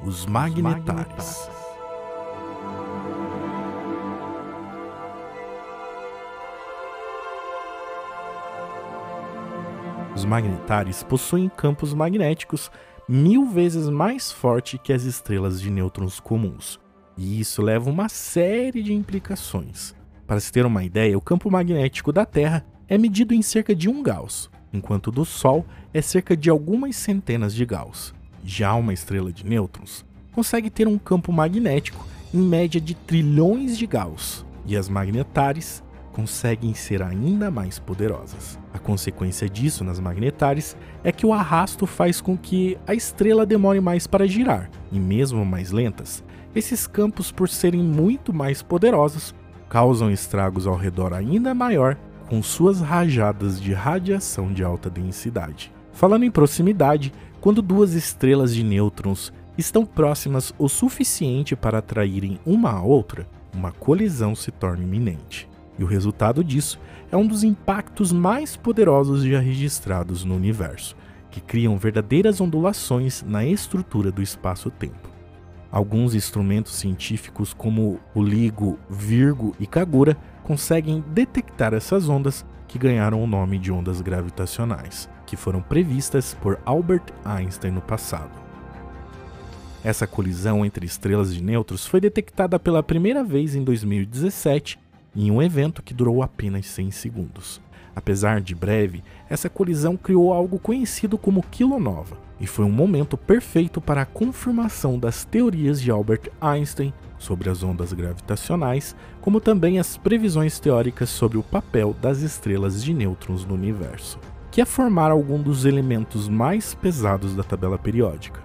os 0.03 0.27
magnetares. 0.27 1.49
Os 10.15 10.25
magnetares 10.25 11.01
possuem 11.01 11.49
campos 11.49 11.91
magnéticos 11.91 12.69
mil 13.07 13.47
vezes 13.47 13.89
mais 13.89 14.31
forte 14.31 14.77
que 14.77 14.93
as 14.93 15.05
estrelas 15.05 15.59
de 15.59 15.71
nêutrons 15.71 16.19
comuns. 16.19 16.79
E 17.17 17.39
isso 17.39 17.63
leva 17.63 17.89
uma 17.89 18.07
série 18.07 18.83
de 18.83 18.93
implicações. 18.93 19.97
Para 20.29 20.39
se 20.39 20.51
ter 20.51 20.63
uma 20.63 20.83
ideia, 20.83 21.17
o 21.17 21.21
campo 21.21 21.49
magnético 21.49 22.13
da 22.13 22.23
Terra 22.23 22.63
é 22.87 22.99
medido 22.99 23.33
em 23.33 23.41
cerca 23.41 23.73
de 23.73 23.89
1 23.89 24.03
Gauss, 24.03 24.47
enquanto 24.71 25.09
do 25.09 25.25
Sol 25.25 25.65
é 25.91 26.03
cerca 26.03 26.37
de 26.37 26.51
algumas 26.51 26.95
centenas 26.97 27.51
de 27.51 27.65
Gauss. 27.65 28.13
Já 28.45 28.75
uma 28.75 28.93
estrela 28.93 29.33
de 29.33 29.43
nêutrons 29.43 30.05
consegue 30.31 30.69
ter 30.69 30.87
um 30.87 30.99
campo 30.99 31.33
magnético 31.33 32.05
em 32.31 32.37
média 32.37 32.79
de 32.79 32.93
trilhões 32.93 33.75
de 33.75 33.87
Gauss, 33.87 34.45
e 34.67 34.77
as 34.77 34.87
magnetares 34.87 35.83
conseguem 36.13 36.75
ser 36.75 37.01
ainda 37.01 37.49
mais 37.49 37.79
poderosas. 37.79 38.59
A 38.71 38.77
consequência 38.77 39.49
disso 39.49 39.83
nas 39.83 39.99
magnetares 39.99 40.77
é 41.03 41.11
que 41.11 41.25
o 41.25 41.33
arrasto 41.33 41.87
faz 41.87 42.21
com 42.21 42.37
que 42.37 42.77
a 42.85 42.93
estrela 42.93 43.47
demore 43.47 43.81
mais 43.81 44.05
para 44.05 44.27
girar, 44.27 44.69
e 44.91 44.99
mesmo 44.99 45.43
mais 45.43 45.71
lentas, 45.71 46.23
esses 46.55 46.85
campos, 46.85 47.31
por 47.31 47.49
serem 47.49 47.81
muito 47.81 48.31
mais 48.31 48.61
poderosos, 48.61 49.33
causam 49.69 50.11
estragos 50.11 50.65
ao 50.65 50.75
redor 50.75 51.13
ainda 51.13 51.53
maior 51.53 51.95
com 52.27 52.43
suas 52.43 52.81
rajadas 52.81 53.61
de 53.61 53.73
radiação 53.73 54.51
de 54.51 54.63
alta 54.63 54.89
densidade. 54.89 55.71
Falando 55.93 56.23
em 56.23 56.31
proximidade, 56.31 57.13
quando 57.39 57.61
duas 57.61 57.93
estrelas 57.93 58.53
de 58.53 58.63
nêutrons 58.63 59.31
estão 59.57 59.85
próximas 59.85 60.53
o 60.57 60.67
suficiente 60.67 61.55
para 61.55 61.79
atraírem 61.79 62.39
uma 62.45 62.71
à 62.71 62.81
outra, 62.81 63.27
uma 63.53 63.71
colisão 63.71 64.35
se 64.35 64.51
torna 64.51 64.83
iminente. 64.83 65.49
E 65.77 65.83
o 65.83 65.87
resultado 65.87 66.43
disso 66.43 66.79
é 67.11 67.17
um 67.17 67.25
dos 67.25 67.43
impactos 67.43 68.11
mais 68.11 68.55
poderosos 68.55 69.23
já 69.23 69.39
registrados 69.39 70.23
no 70.23 70.35
universo, 70.35 70.95
que 71.31 71.41
criam 71.41 71.77
verdadeiras 71.77 72.41
ondulações 72.41 73.23
na 73.23 73.45
estrutura 73.45 74.11
do 74.11 74.21
espaço-tempo. 74.21 75.18
Alguns 75.71 76.15
instrumentos 76.15 76.73
científicos, 76.73 77.53
como 77.53 77.99
o 78.15 78.23
LIGO, 78.23 78.79
Virgo 78.89 79.55
e 79.59 79.67
Kagura, 79.67 80.17
conseguem 80.43 81.03
detectar 81.09 81.73
essas 81.73 82.09
ondas 82.09 82.45
que 82.67 82.79
ganharam 82.79 83.23
o 83.23 83.27
nome 83.27 83.59
de 83.59 83.71
ondas 83.71 84.01
gravitacionais, 84.01 85.07
que 85.25 85.35
foram 85.35 85.61
previstas 85.61 86.35
por 86.41 86.59
Albert 86.65 87.03
Einstein 87.23 87.71
no 87.71 87.81
passado. 87.81 88.31
Essa 89.83 90.05
colisão 90.05 90.65
entre 90.65 90.85
estrelas 90.85 91.33
de 91.33 91.41
nêutrons 91.41 91.85
foi 91.85 92.01
detectada 92.01 92.59
pela 92.59 92.83
primeira 92.83 93.23
vez 93.23 93.55
em 93.55 93.63
2017 93.63 94.79
em 95.15 95.31
um 95.31 95.41
evento 95.41 95.81
que 95.81 95.93
durou 95.93 96.21
apenas 96.21 96.65
100 96.67 96.91
segundos. 96.91 97.61
Apesar 97.95 98.41
de 98.41 98.55
breve, 98.55 99.03
essa 99.29 99.49
colisão 99.49 99.97
criou 99.97 100.31
algo 100.31 100.59
conhecido 100.59 101.17
como 101.17 101.43
quilonova, 101.43 102.17
e 102.39 102.47
foi 102.47 102.63
um 102.65 102.71
momento 102.71 103.17
perfeito 103.17 103.81
para 103.81 104.03
a 104.03 104.05
confirmação 104.05 104.97
das 104.97 105.25
teorias 105.25 105.81
de 105.81 105.91
Albert 105.91 106.31
Einstein 106.39 106.93
sobre 107.17 107.49
as 107.49 107.61
ondas 107.61 107.91
gravitacionais, 107.91 108.95
como 109.19 109.41
também 109.41 109.77
as 109.77 109.97
previsões 109.97 110.59
teóricas 110.59 111.09
sobre 111.09 111.37
o 111.37 111.43
papel 111.43 111.93
das 112.01 112.21
estrelas 112.21 112.81
de 112.81 112.93
nêutrons 112.93 113.45
no 113.45 113.53
universo, 113.53 114.17
que 114.49 114.61
é 114.61 114.65
formar 114.65 115.11
algum 115.11 115.41
dos 115.41 115.65
elementos 115.65 116.29
mais 116.29 116.73
pesados 116.73 117.35
da 117.35 117.43
tabela 117.43 117.77
periódica. 117.77 118.41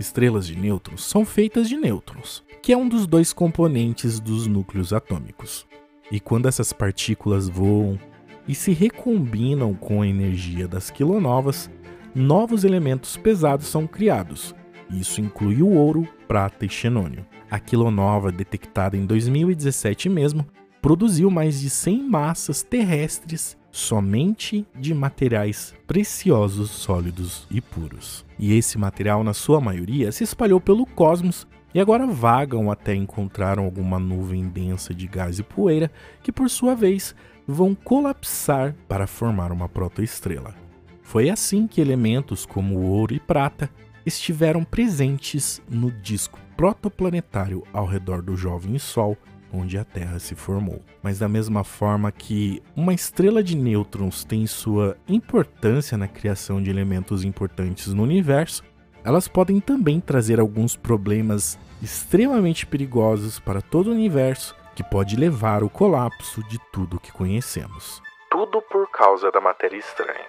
Estrelas 0.00 0.46
de 0.46 0.58
nêutrons 0.58 1.04
são 1.04 1.24
feitas 1.24 1.68
de 1.68 1.76
nêutrons, 1.76 2.42
que 2.60 2.72
é 2.72 2.76
um 2.76 2.88
dos 2.88 3.06
dois 3.06 3.32
componentes 3.32 4.18
dos 4.18 4.48
núcleos 4.48 4.92
atômicos. 4.92 5.64
E 6.12 6.20
quando 6.20 6.46
essas 6.46 6.74
partículas 6.74 7.48
voam 7.48 7.98
e 8.46 8.54
se 8.54 8.70
recombinam 8.72 9.72
com 9.72 10.02
a 10.02 10.06
energia 10.06 10.68
das 10.68 10.90
quilonovas, 10.90 11.70
novos 12.14 12.64
elementos 12.64 13.16
pesados 13.16 13.66
são 13.66 13.86
criados. 13.86 14.54
Isso 14.90 15.22
inclui 15.22 15.62
o 15.62 15.70
ouro, 15.70 16.06
prata 16.28 16.66
e 16.66 16.68
xenônio. 16.68 17.24
A 17.50 17.58
quilonova, 17.58 18.30
detectada 18.30 18.94
em 18.94 19.06
2017 19.06 20.10
mesmo, 20.10 20.46
produziu 20.82 21.30
mais 21.30 21.58
de 21.58 21.70
100 21.70 22.02
massas 22.02 22.62
terrestres 22.62 23.56
somente 23.70 24.66
de 24.78 24.92
materiais 24.92 25.74
preciosos, 25.86 26.70
sólidos 26.70 27.46
e 27.50 27.58
puros. 27.58 28.22
E 28.38 28.52
esse 28.52 28.76
material, 28.76 29.24
na 29.24 29.32
sua 29.32 29.62
maioria, 29.62 30.12
se 30.12 30.24
espalhou 30.24 30.60
pelo 30.60 30.84
cosmos 30.84 31.46
e 31.74 31.80
agora 31.80 32.06
vagam 32.06 32.70
até 32.70 32.94
encontrar 32.94 33.58
alguma 33.58 33.98
nuvem 33.98 34.48
densa 34.48 34.94
de 34.94 35.06
gás 35.06 35.38
e 35.38 35.42
poeira 35.42 35.90
que, 36.22 36.32
por 36.32 36.48
sua 36.50 36.74
vez, 36.74 37.14
vão 37.46 37.74
colapsar 37.74 38.74
para 38.86 39.06
formar 39.06 39.52
uma 39.52 39.68
protoestrela. 39.68 40.54
Foi 41.02 41.28
assim 41.28 41.66
que 41.66 41.80
elementos 41.80 42.46
como 42.46 42.80
ouro 42.80 43.14
e 43.14 43.20
prata 43.20 43.70
estiveram 44.04 44.64
presentes 44.64 45.60
no 45.68 45.90
disco 45.90 46.38
protoplanetário 46.56 47.62
ao 47.72 47.86
redor 47.86 48.22
do 48.22 48.36
jovem 48.36 48.78
Sol, 48.78 49.16
onde 49.52 49.76
a 49.76 49.84
Terra 49.84 50.18
se 50.18 50.34
formou. 50.34 50.80
Mas 51.02 51.18
da 51.18 51.28
mesma 51.28 51.62
forma 51.62 52.10
que 52.10 52.62
uma 52.74 52.94
estrela 52.94 53.42
de 53.42 53.56
nêutrons 53.56 54.24
tem 54.24 54.46
sua 54.46 54.96
importância 55.06 55.98
na 55.98 56.08
criação 56.08 56.62
de 56.62 56.70
elementos 56.70 57.24
importantes 57.24 57.92
no 57.92 58.02
universo, 58.02 58.62
elas 59.04 59.26
podem 59.28 59.60
também 59.60 60.00
trazer 60.00 60.38
alguns 60.38 60.76
problemas 60.76 61.58
extremamente 61.82 62.64
perigosos 62.66 63.40
para 63.40 63.60
todo 63.60 63.88
o 63.88 63.92
universo 63.92 64.54
que 64.74 64.84
pode 64.84 65.16
levar 65.16 65.62
ao 65.62 65.68
colapso 65.68 66.42
de 66.44 66.58
tudo 66.72 67.00
que 67.00 67.12
conhecemos. 67.12 68.00
Tudo 68.30 68.62
por 68.62 68.90
causa 68.90 69.30
da 69.30 69.40
matéria 69.40 69.76
estranha. 69.76 70.26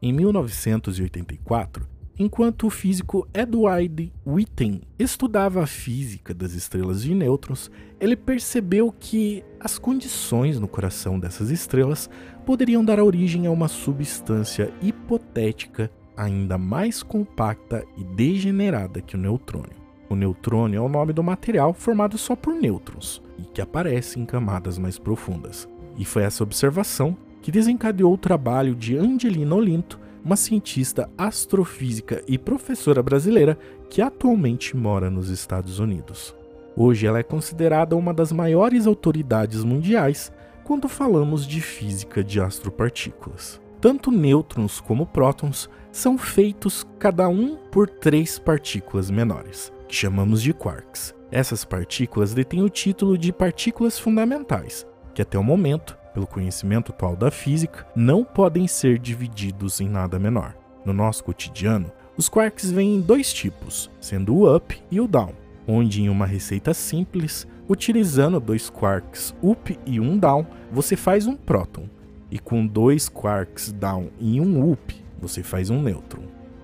Em 0.00 0.12
1984, 0.12 1.95
enquanto 2.18 2.66
o 2.66 2.70
físico 2.70 3.28
Edward 3.32 4.12
Witten 4.26 4.82
estudava 4.98 5.62
a 5.62 5.66
física 5.66 6.32
das 6.32 6.54
estrelas 6.54 7.02
de 7.02 7.14
nêutrons, 7.14 7.70
ele 8.00 8.16
percebeu 8.16 8.92
que 8.98 9.44
as 9.60 9.78
condições 9.78 10.58
no 10.58 10.68
coração 10.68 11.18
dessas 11.18 11.50
estrelas 11.50 12.08
poderiam 12.44 12.84
dar 12.84 13.00
origem 13.00 13.46
a 13.46 13.50
uma 13.50 13.68
substância 13.68 14.72
hipotética 14.80 15.90
ainda 16.16 16.56
mais 16.56 17.02
compacta 17.02 17.84
e 17.96 18.04
degenerada 18.04 19.00
que 19.00 19.16
o 19.16 19.18
neutrônio. 19.18 19.86
O 20.08 20.14
neutrônio 20.14 20.78
é 20.78 20.80
o 20.80 20.88
nome 20.88 21.12
do 21.12 21.22
material 21.22 21.74
formado 21.74 22.16
só 22.16 22.34
por 22.36 22.54
nêutrons 22.54 23.20
e 23.38 23.42
que 23.42 23.60
aparece 23.60 24.18
em 24.18 24.24
camadas 24.24 24.78
mais 24.78 24.98
profundas. 24.98 25.68
E 25.98 26.04
foi 26.04 26.22
essa 26.22 26.44
observação 26.44 27.16
que 27.42 27.50
desencadeou 27.50 28.14
o 28.14 28.18
trabalho 28.18 28.74
de 28.74 28.96
Angelina 28.96 29.54
Olinto, 29.54 29.98
uma 30.26 30.34
cientista 30.34 31.08
astrofísica 31.16 32.20
e 32.26 32.36
professora 32.36 33.00
brasileira 33.00 33.56
que 33.88 34.02
atualmente 34.02 34.76
mora 34.76 35.08
nos 35.08 35.28
Estados 35.28 35.78
Unidos. 35.78 36.34
Hoje 36.76 37.06
ela 37.06 37.20
é 37.20 37.22
considerada 37.22 37.94
uma 37.94 38.12
das 38.12 38.32
maiores 38.32 38.88
autoridades 38.88 39.62
mundiais 39.62 40.32
quando 40.64 40.88
falamos 40.88 41.46
de 41.46 41.60
física 41.60 42.24
de 42.24 42.40
astropartículas. 42.40 43.60
Tanto 43.80 44.10
nêutrons 44.10 44.80
como 44.80 45.06
prótons 45.06 45.70
são 45.92 46.18
feitos 46.18 46.84
cada 46.98 47.28
um 47.28 47.56
por 47.70 47.88
três 47.88 48.36
partículas 48.36 49.12
menores, 49.12 49.72
que 49.86 49.94
chamamos 49.94 50.42
de 50.42 50.52
quarks. 50.52 51.14
Essas 51.30 51.64
partículas 51.64 52.34
detêm 52.34 52.62
o 52.64 52.68
título 52.68 53.16
de 53.16 53.32
partículas 53.32 53.96
fundamentais, 53.96 54.84
que 55.14 55.22
até 55.22 55.38
o 55.38 55.44
momento, 55.44 55.96
pelo 56.16 56.26
conhecimento 56.26 56.92
atual 56.92 57.14
da 57.14 57.30
física, 57.30 57.86
não 57.94 58.24
podem 58.24 58.66
ser 58.66 58.98
divididos 58.98 59.82
em 59.82 59.88
nada 59.88 60.18
menor. 60.18 60.56
No 60.82 60.94
nosso 60.94 61.22
cotidiano, 61.22 61.92
os 62.16 62.26
quarks 62.26 62.70
vêm 62.70 62.96
em 62.96 63.00
dois 63.02 63.30
tipos, 63.34 63.90
sendo 64.00 64.34
o 64.34 64.56
up 64.56 64.82
e 64.90 64.98
o 64.98 65.06
down, 65.06 65.34
onde 65.68 66.00
em 66.00 66.08
uma 66.08 66.24
receita 66.24 66.72
simples, 66.72 67.46
utilizando 67.68 68.40
dois 68.40 68.70
quarks 68.70 69.34
up 69.42 69.78
e 69.84 70.00
um 70.00 70.16
down, 70.16 70.46
você 70.72 70.96
faz 70.96 71.26
um 71.26 71.36
próton, 71.36 71.86
e 72.30 72.38
com 72.38 72.66
dois 72.66 73.10
quarks 73.10 73.70
down 73.70 74.08
e 74.18 74.40
um 74.40 74.72
up, 74.72 74.96
você 75.20 75.42
faz 75.42 75.68
um 75.68 75.82
nêutron. 75.82 76.22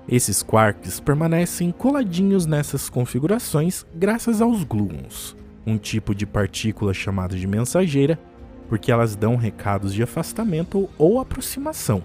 Esses 0.09 0.43
quarks 0.43 0.99
permanecem 0.99 1.71
coladinhos 1.71 2.47
nessas 2.47 2.89
configurações 2.89 3.85
graças 3.95 4.41
aos 4.41 4.65
gluons, 4.65 5.37
um 5.67 5.77
tipo 5.77 6.15
de 6.15 6.25
partícula 6.25 6.95
chamada 6.95 7.37
de 7.37 7.47
mensageira, 7.47 8.19
porque 8.73 8.91
elas 8.91 9.14
dão 9.14 9.37
recados 9.37 9.93
de 9.93 10.02
afastamento 10.02 10.88
ou 10.97 11.21
aproximação. 11.21 12.02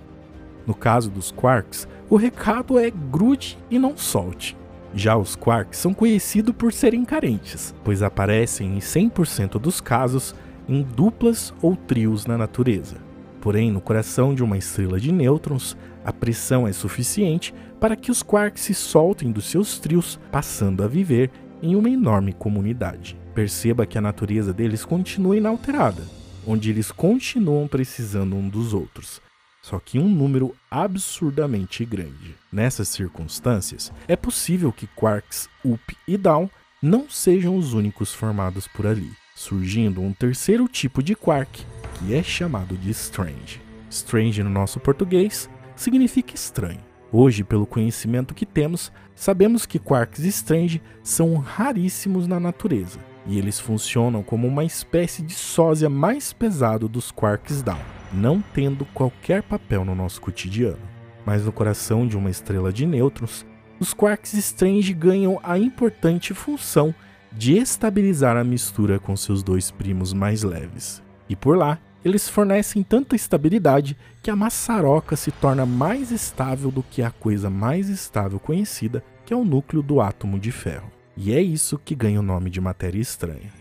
No 0.65 0.75
caso 0.75 1.09
dos 1.09 1.31
quarks, 1.31 1.87
o 2.09 2.17
recado 2.17 2.77
é 2.77 2.91
grude 2.91 3.57
e 3.71 3.79
não 3.79 3.95
solte. 3.95 4.53
Já 4.93 5.15
os 5.15 5.33
quarks 5.33 5.79
são 5.79 5.93
conhecidos 5.93 6.53
por 6.53 6.73
serem 6.73 7.05
carentes, 7.05 7.73
pois 7.85 8.03
aparecem 8.03 8.75
em 8.75 8.79
100% 8.79 9.51
dos 9.51 9.79
casos 9.79 10.35
em 10.67 10.83
duplas 10.83 11.53
ou 11.61 11.73
trios 11.73 12.25
na 12.25 12.37
natureza. 12.37 12.97
Porém, 13.39 13.71
no 13.71 13.79
coração 13.79 14.35
de 14.35 14.43
uma 14.43 14.57
estrela 14.57 14.99
de 14.99 15.09
nêutrons, 15.09 15.77
a 16.03 16.11
pressão 16.11 16.67
é 16.67 16.73
suficiente 16.73 17.53
para 17.79 17.95
que 17.95 18.11
os 18.11 18.21
quarks 18.21 18.63
se 18.63 18.73
soltem 18.73 19.31
dos 19.31 19.45
seus 19.45 19.79
trios, 19.79 20.19
passando 20.29 20.83
a 20.83 20.87
viver 20.89 21.31
em 21.61 21.77
uma 21.77 21.89
enorme 21.89 22.33
comunidade. 22.33 23.17
Perceba 23.33 23.85
que 23.85 23.97
a 23.97 24.01
natureza 24.01 24.51
deles 24.51 24.83
continua 24.83 25.37
inalterada, 25.37 26.16
onde 26.47 26.69
eles 26.69 26.91
continuam 26.93 27.67
precisando 27.67 28.37
um 28.37 28.47
dos 28.47 28.73
outros, 28.73 29.21
só 29.61 29.79
que 29.79 29.99
um 29.99 30.07
número 30.07 30.55
absurdamente 30.71 31.83
grande. 31.83 32.35
Nessas 32.51 32.87
circunstâncias, 32.87 33.91
é 34.07 34.15
possível 34.15 34.71
que 34.71 34.87
quarks 34.87 35.49
up 35.65 35.97
e 36.07 36.17
down 36.17 36.49
não 36.81 37.09
sejam 37.09 37.57
os 37.57 37.73
únicos 37.73 38.13
formados 38.13 38.65
por 38.65 38.87
ali, 38.87 39.11
surgindo 39.35 39.99
um 39.99 40.13
terceiro 40.13 40.69
tipo 40.69 41.03
de 41.03 41.15
quark 41.15 41.65
que 41.95 42.13
é 42.13 42.23
chamado 42.23 42.77
de 42.77 42.91
strange. 42.91 43.59
Strange 43.89 44.41
no 44.41 44.49
nosso 44.49 44.79
português 44.79 45.49
significa 45.75 46.33
estranho. 46.33 46.79
Hoje, 47.11 47.43
pelo 47.43 47.65
conhecimento 47.65 48.33
que 48.33 48.45
temos, 48.45 48.91
sabemos 49.15 49.65
que 49.65 49.79
quarks 49.79 50.23
strange 50.23 50.81
são 51.03 51.37
raríssimos 51.37 52.27
na 52.27 52.39
natureza 52.39 53.06
e 53.27 53.37
eles 53.37 53.59
funcionam 53.59 54.23
como 54.23 54.47
uma 54.47 54.63
espécie 54.63 55.21
de 55.21 55.33
sósia 55.33 55.89
mais 55.89 56.31
pesado 56.31 56.87
dos 56.87 57.11
quarks 57.11 57.61
down, 57.61 57.79
não 58.11 58.41
tendo 58.53 58.85
qualquer 58.93 59.43
papel 59.43 59.83
no 59.83 59.93
nosso 59.93 60.21
cotidiano. 60.21 60.79
Mas 61.25 61.45
no 61.45 61.51
coração 61.51 62.07
de 62.07 62.15
uma 62.15 62.29
estrela 62.29 62.71
de 62.71 62.85
nêutrons, 62.85 63.45
os 63.79 63.93
quarks 63.93 64.33
strange 64.33 64.93
ganham 64.93 65.39
a 65.43 65.59
importante 65.59 66.33
função 66.33 66.95
de 67.31 67.57
estabilizar 67.57 68.37
a 68.37 68.43
mistura 68.43 68.97
com 68.97 69.15
seus 69.15 69.43
dois 69.43 69.69
primos 69.69 70.13
mais 70.13 70.41
leves. 70.41 71.03
E 71.29 71.35
por 71.35 71.57
lá, 71.57 71.77
eles 72.03 72.29
fornecem 72.29 72.81
tanta 72.81 73.15
estabilidade 73.15 73.97
que 74.23 74.31
a 74.31 74.35
maçaroca 74.35 75.15
se 75.17 75.31
torna 75.31 75.65
mais 75.65 76.11
estável 76.11 76.71
do 76.71 76.81
que 76.81 77.01
a 77.01 77.11
coisa 77.11 77.49
mais 77.49 77.89
estável 77.89 78.39
conhecida, 78.39 79.03
que 79.25 79.33
é 79.33 79.37
o 79.37 79.43
núcleo 79.43 79.83
do 79.83 79.99
átomo 79.99 80.39
de 80.39 80.51
ferro. 80.51 80.96
E 81.17 81.33
é 81.33 81.41
isso 81.41 81.77
que 81.77 81.95
ganha 81.95 82.19
o 82.19 82.23
nome 82.23 82.49
de 82.49 82.61
matéria 82.61 82.99
estranha. 82.99 83.51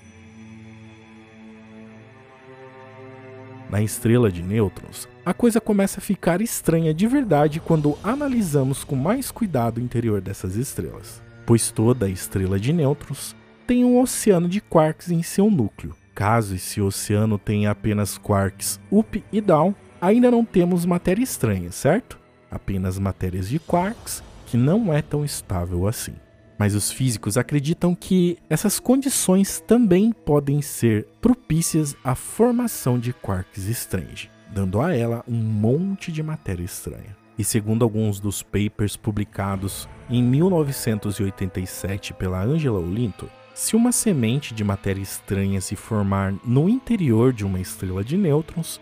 Na 3.68 3.82
estrela 3.82 4.30
de 4.30 4.42
nêutrons, 4.42 5.08
a 5.24 5.34
coisa 5.34 5.60
começa 5.60 5.98
a 5.98 6.02
ficar 6.02 6.40
estranha 6.40 6.94
de 6.94 7.06
verdade 7.08 7.58
quando 7.58 7.98
analisamos 8.04 8.84
com 8.84 8.94
mais 8.94 9.32
cuidado 9.32 9.78
o 9.78 9.82
interior 9.82 10.20
dessas 10.20 10.54
estrelas, 10.54 11.20
pois 11.44 11.72
toda 11.72 12.08
estrela 12.08 12.60
de 12.60 12.72
nêutrons 12.72 13.34
tem 13.66 13.84
um 13.84 13.98
oceano 13.98 14.48
de 14.48 14.60
quarks 14.60 15.10
em 15.10 15.24
seu 15.24 15.50
núcleo, 15.50 15.96
Caso 16.16 16.54
esse 16.54 16.80
oceano 16.80 17.38
tenha 17.38 17.70
apenas 17.70 18.16
quarks 18.16 18.80
up 18.90 19.22
e 19.30 19.38
down, 19.38 19.74
ainda 20.00 20.30
não 20.30 20.46
temos 20.46 20.86
matéria 20.86 21.22
estranha, 21.22 21.70
certo? 21.70 22.18
Apenas 22.50 22.98
matérias 22.98 23.50
de 23.50 23.58
quarks, 23.58 24.22
que 24.46 24.56
não 24.56 24.90
é 24.90 25.02
tão 25.02 25.26
estável 25.26 25.86
assim. 25.86 26.14
Mas 26.58 26.74
os 26.74 26.90
físicos 26.90 27.36
acreditam 27.36 27.94
que 27.94 28.38
essas 28.48 28.80
condições 28.80 29.60
também 29.60 30.12
podem 30.12 30.62
ser 30.62 31.06
propícias 31.20 31.94
à 32.02 32.14
formação 32.14 32.98
de 32.98 33.12
quarks 33.12 33.64
strange, 33.68 34.30
dando 34.52 34.80
a 34.80 34.94
ela 34.94 35.24
um 35.28 35.36
monte 35.36 36.10
de 36.10 36.22
matéria 36.22 36.64
estranha. 36.64 37.16
E 37.38 37.44
segundo 37.44 37.84
alguns 37.84 38.18
dos 38.18 38.42
papers 38.42 38.96
publicados 38.96 39.86
em 40.08 40.22
1987 40.22 42.14
pela 42.14 42.42
Angela 42.42 42.78
Olinto, 42.78 43.28
se 43.54 43.76
uma 43.76 43.92
semente 43.92 44.54
de 44.54 44.64
matéria 44.64 45.00
estranha 45.00 45.60
se 45.60 45.76
formar 45.76 46.34
no 46.44 46.68
interior 46.68 47.32
de 47.32 47.44
uma 47.44 47.60
estrela 47.60 48.02
de 48.04 48.16
nêutrons, 48.16 48.80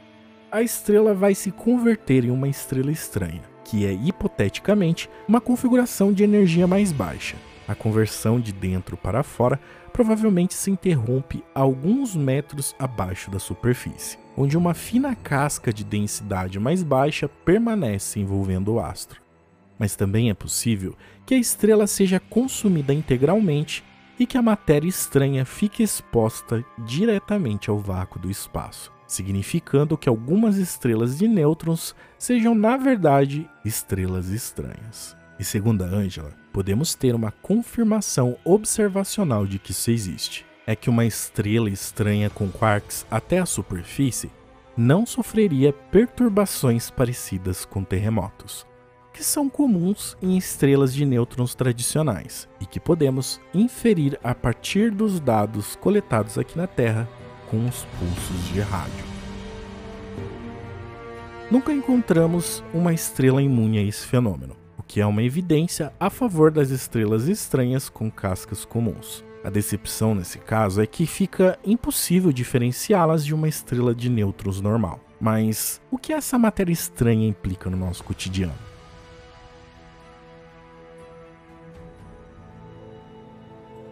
a 0.51 0.63
estrela 0.63 1.15
vai 1.15 1.35
se 1.35 1.51
converter 1.51 2.25
em 2.25 2.31
uma 2.31 2.49
estrela 2.49 2.93
estranha, 2.93 3.43
que 3.65 3.85
é 3.85 3.93
hipoteticamente 3.93 5.11
uma 5.27 5.41
configuração 5.41 6.13
de 6.13 6.23
energia 6.23 6.67
mais 6.67 6.93
baixa. 6.93 7.37
A 7.67 7.75
conversão 7.75 8.39
de 8.39 8.53
dentro 8.53 8.97
para 8.97 9.23
fora 9.23 9.59
provavelmente 9.93 10.55
se 10.55 10.71
interrompe 10.71 11.43
alguns 11.55 12.15
metros 12.15 12.75
abaixo 12.79 13.31
da 13.31 13.39
superfície, 13.39 14.19
onde 14.37 14.57
uma 14.57 14.75
fina 14.75 15.15
casca 15.15 15.73
de 15.73 15.85
densidade 15.85 16.59
mais 16.59 16.83
baixa 16.83 17.29
permanece 17.29 18.21
envolvendo 18.21 18.75
o 18.75 18.81
astro. 18.81 19.23
Mas 19.79 19.97
também 19.97 20.31
é 20.31 20.35
possível 20.35 20.95
que 21.25 21.35
a 21.35 21.39
estrela 21.39 21.87
seja 21.87 22.21
consumida 22.21 22.93
integralmente 22.93 23.83
e 24.19 24.27
que 24.27 24.39
a 24.39 24.43
matéria 24.43 24.89
estranha 24.89 25.45
fique 25.45 25.83
exposta 25.83 26.65
diretamente 26.85 27.71
ao 27.71 27.79
vácuo 27.79 28.21
do 28.21 28.31
espaço, 28.31 28.93
significando 29.07 29.97
que 29.97 30.09
algumas 30.09 30.57
estrelas 30.57 31.19
de 31.19 31.27
nêutrons 31.27 31.95
sejam, 32.19 32.55
na 32.55 32.77
verdade, 32.77 33.49
estrelas 33.65 34.29
estranhas. 34.29 35.17
E 35.39 35.45
segundo 35.45 35.83
a 35.83 35.87
Angela, 35.87 36.44
podemos 36.55 36.95
ter 36.95 37.17
uma 37.17 37.33
confirmação 37.33 38.37
observacional 38.45 39.45
de 39.45 39.59
que 39.59 39.73
isso 39.73 39.91
existe. 39.91 40.47
É 40.65 40.77
que 40.77 40.89
uma 40.89 41.05
estrela 41.05 41.69
estranha 41.69 42.31
com 42.31 42.49
quarks 42.49 43.05
até 43.11 43.41
a 43.41 43.45
superfície 43.45 44.31
não 44.77 45.05
sofreria 45.05 45.73
perturbações 45.73 46.91
parecidas 46.91 47.65
com 47.65 47.83
terremotos, 47.83 48.65
que 49.13 49.23
são 49.23 49.49
comuns 49.49 50.17
em 50.23 50.39
estrelas 50.39 50.95
de 50.95 51.05
nêutrons 51.05 51.57
tradicionais 51.57 52.49
e 52.61 52.67
que 52.67 52.79
podemos 52.79 53.41
inferir 53.53 54.17
a 54.23 54.33
partir 54.33 54.93
dos 54.93 55.19
dados 55.19 55.75
coletados 55.75 56.39
aqui 56.39 56.57
na 56.57 56.69
Terra 56.69 57.09
com 57.51 57.67
os 57.67 57.85
pulsos 57.99 58.49
de 58.53 58.61
rádio. 58.61 59.05
Nunca 61.51 61.73
encontramos 61.73 62.63
uma 62.73 62.95
estrela 62.95 63.43
imune 63.43 63.79
a 63.79 63.83
esse 63.83 64.07
fenômeno, 64.07 64.64
que 64.87 65.01
é 65.01 65.07
uma 65.07 65.23
evidência 65.23 65.93
a 65.99 66.11
favor 66.11 66.51
das 66.51 66.71
estrelas 66.71 67.29
estranhas 67.29 67.89
com 67.89 68.11
cascas 68.11 68.65
comuns. 68.65 69.25
A 69.45 69.51
decepção 69.51 70.15
nesse 70.15 70.39
caso 70.39 70.81
é 70.81 70.87
que 70.87 71.07
fica 71.07 71.59
impossível 71.65 72.33
diferenciá-las 72.33 73.25
de 73.25 73.35
uma 73.35 73.49
estrela 73.49 73.95
de 73.95 74.09
nêutrons 74.09 74.61
normal. 74.61 75.01
Mas 75.21 75.81
o 75.91 75.99
que 75.99 76.13
essa 76.13 76.39
matéria 76.39 76.73
estranha 76.73 77.29
implica 77.29 77.69
no 77.69 77.77
nosso 77.77 78.03
cotidiano? 78.05 78.55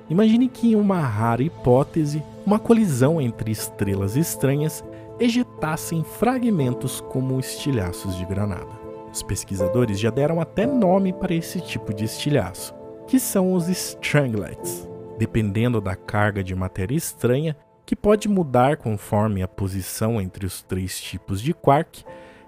Imagine 0.08 0.48
que, 0.48 0.72
em 0.72 0.74
uma 0.74 1.00
rara 1.00 1.42
hipótese, 1.42 2.22
uma 2.44 2.58
colisão 2.58 3.20
entre 3.20 3.50
estrelas 3.50 4.16
estranhas 4.16 4.84
ejetassem 5.18 6.04
fragmentos 6.04 7.00
como 7.00 7.38
estilhaços 7.38 8.16
de 8.16 8.24
granada. 8.26 8.81
Os 9.12 9.22
pesquisadores 9.22 10.00
já 10.00 10.10
deram 10.10 10.40
até 10.40 10.66
nome 10.66 11.12
para 11.12 11.34
esse 11.34 11.60
tipo 11.60 11.92
de 11.92 12.04
estilhaço, 12.04 12.74
que 13.06 13.20
são 13.20 13.52
os 13.52 13.68
stranglets. 13.68 14.88
Dependendo 15.18 15.80
da 15.80 15.94
carga 15.94 16.42
de 16.42 16.54
matéria 16.54 16.96
estranha, 16.96 17.56
que 17.84 17.94
pode 17.94 18.28
mudar 18.28 18.78
conforme 18.78 19.42
a 19.42 19.48
posição 19.48 20.20
entre 20.20 20.46
os 20.46 20.62
três 20.62 20.98
tipos 20.98 21.42
de 21.42 21.52
quark, 21.52 22.04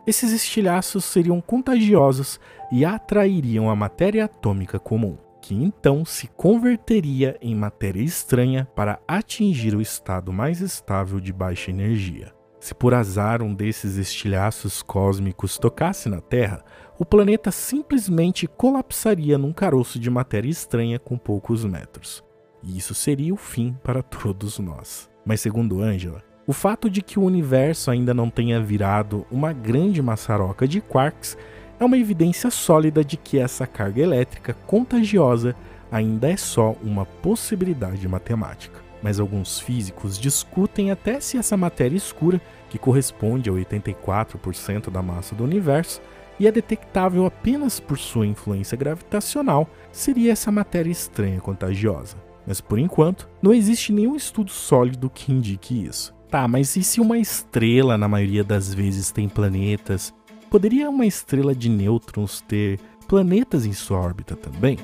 esses 0.07 0.33
estilhaços 0.33 1.05
seriam 1.05 1.40
contagiosos 1.40 2.40
e 2.72 2.85
atrairiam 2.85 3.68
a 3.68 3.77
matéria 3.77 4.24
atômica 4.24 4.79
comum, 4.79 5.18
que 5.42 5.55
então 5.55 6.05
se 6.05 6.29
converteria 6.29 7.37
em 7.42 7.55
matéria 7.55 8.03
estranha 8.03 8.66
para 8.74 8.98
atingir 9.07 9.74
o 9.74 9.83
estado 9.83 10.33
mais 10.33 10.62
estável 10.62 11.20
de 11.20 11.33
baixa 11.33 11.70
energia. 11.70 12.33
Se 12.64 12.74
por 12.74 12.94
azar 12.94 13.42
um 13.42 13.55
desses 13.55 13.98
estilhaços 13.98 14.81
cósmicos 14.81 15.59
tocasse 15.59 16.09
na 16.09 16.22
Terra, 16.22 16.64
o 16.98 17.05
planeta 17.05 17.50
simplesmente 17.50 18.46
colapsaria 18.46 19.37
num 19.37 19.53
caroço 19.53 19.98
de 19.98 20.09
matéria 20.09 20.48
estranha 20.48 20.98
com 20.98 21.18
poucos 21.18 21.62
metros. 21.62 22.24
E 22.62 22.79
isso 22.79 22.94
seria 22.94 23.35
o 23.35 23.37
fim 23.37 23.77
para 23.85 24.03
todos 24.03 24.59
nós. 24.59 25.11
Mas 25.27 25.42
segundo 25.42 25.83
Angela, 25.83 26.22
o 26.46 26.55
fato 26.55 26.88
de 26.88 27.03
que 27.03 27.18
o 27.18 27.24
universo 27.24 27.90
ainda 27.90 28.14
não 28.14 28.31
tenha 28.31 28.59
virado 28.62 29.27
uma 29.31 29.53
grande 29.53 30.00
maçaroca 30.00 30.66
de 30.66 30.81
quarks 30.81 31.37
é 31.79 31.85
uma 31.85 31.98
evidência 31.98 32.50
sólida 32.50 33.05
de 33.05 33.18
que 33.18 33.38
essa 33.38 33.66
carga 33.66 34.00
elétrica 34.00 34.55
contagiosa 34.66 35.55
ainda 35.92 36.31
é 36.31 36.37
só 36.38 36.74
uma 36.83 37.05
possibilidade 37.05 38.09
matemática 38.09 38.84
mas 39.04 39.20
alguns 39.20 39.60
físicos 39.60 40.18
discutem 40.18 40.90
até 40.90 41.20
se 41.20 41.36
essa 41.36 41.58
matéria 41.58 41.94
escura, 41.94 42.40
que 42.70 42.78
corresponde 42.78 43.50
a 43.50 43.52
84% 43.52 44.90
da 44.90 45.02
massa 45.02 45.34
do 45.34 45.44
universo 45.44 46.00
e 46.40 46.46
é 46.46 46.50
detectável 46.50 47.26
apenas 47.26 47.78
por 47.78 47.98
sua 47.98 48.26
influência 48.26 48.78
gravitacional, 48.78 49.68
seria 49.92 50.32
essa 50.32 50.50
matéria 50.50 50.90
estranha 50.90 51.38
contagiosa. 51.38 52.16
Mas 52.46 52.62
por 52.62 52.78
enquanto, 52.78 53.28
não 53.42 53.52
existe 53.52 53.92
nenhum 53.92 54.16
estudo 54.16 54.50
sólido 54.50 55.10
que 55.10 55.30
indique 55.30 55.84
isso. 55.84 56.14
Tá, 56.30 56.48
mas 56.48 56.74
e 56.74 56.82
se 56.82 56.98
uma 56.98 57.18
estrela, 57.18 57.98
na 57.98 58.08
maioria 58.08 58.42
das 58.42 58.72
vezes, 58.72 59.12
tem 59.12 59.28
planetas? 59.28 60.14
Poderia 60.48 60.88
uma 60.88 61.04
estrela 61.04 61.54
de 61.54 61.68
nêutrons 61.68 62.40
ter 62.40 62.80
planetas 63.06 63.66
em 63.66 63.72
sua 63.74 63.98
órbita 63.98 64.34
também? 64.34 64.78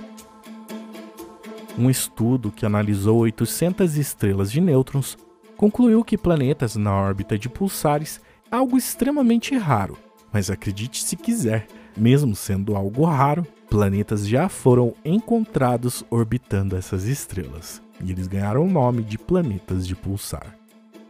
Um 1.78 1.88
estudo 1.88 2.50
que 2.50 2.66
analisou 2.66 3.18
800 3.20 3.96
estrelas 3.96 4.50
de 4.50 4.60
nêutrons 4.60 5.16
concluiu 5.56 6.04
que 6.04 6.18
planetas 6.18 6.76
na 6.76 6.94
órbita 6.94 7.38
de 7.38 7.48
pulsares 7.48 8.20
é 8.50 8.56
algo 8.56 8.76
extremamente 8.76 9.56
raro, 9.56 9.96
mas 10.32 10.50
acredite 10.50 11.02
se 11.02 11.16
quiser, 11.16 11.66
mesmo 11.96 12.34
sendo 12.34 12.74
algo 12.74 13.04
raro, 13.04 13.46
planetas 13.68 14.26
já 14.26 14.48
foram 14.48 14.94
encontrados 15.04 16.04
orbitando 16.10 16.76
essas 16.76 17.04
estrelas, 17.04 17.80
e 18.02 18.10
eles 18.10 18.26
ganharam 18.26 18.64
o 18.64 18.70
nome 18.70 19.02
de 19.02 19.16
planetas 19.16 19.86
de 19.86 19.94
pulsar. 19.94 20.56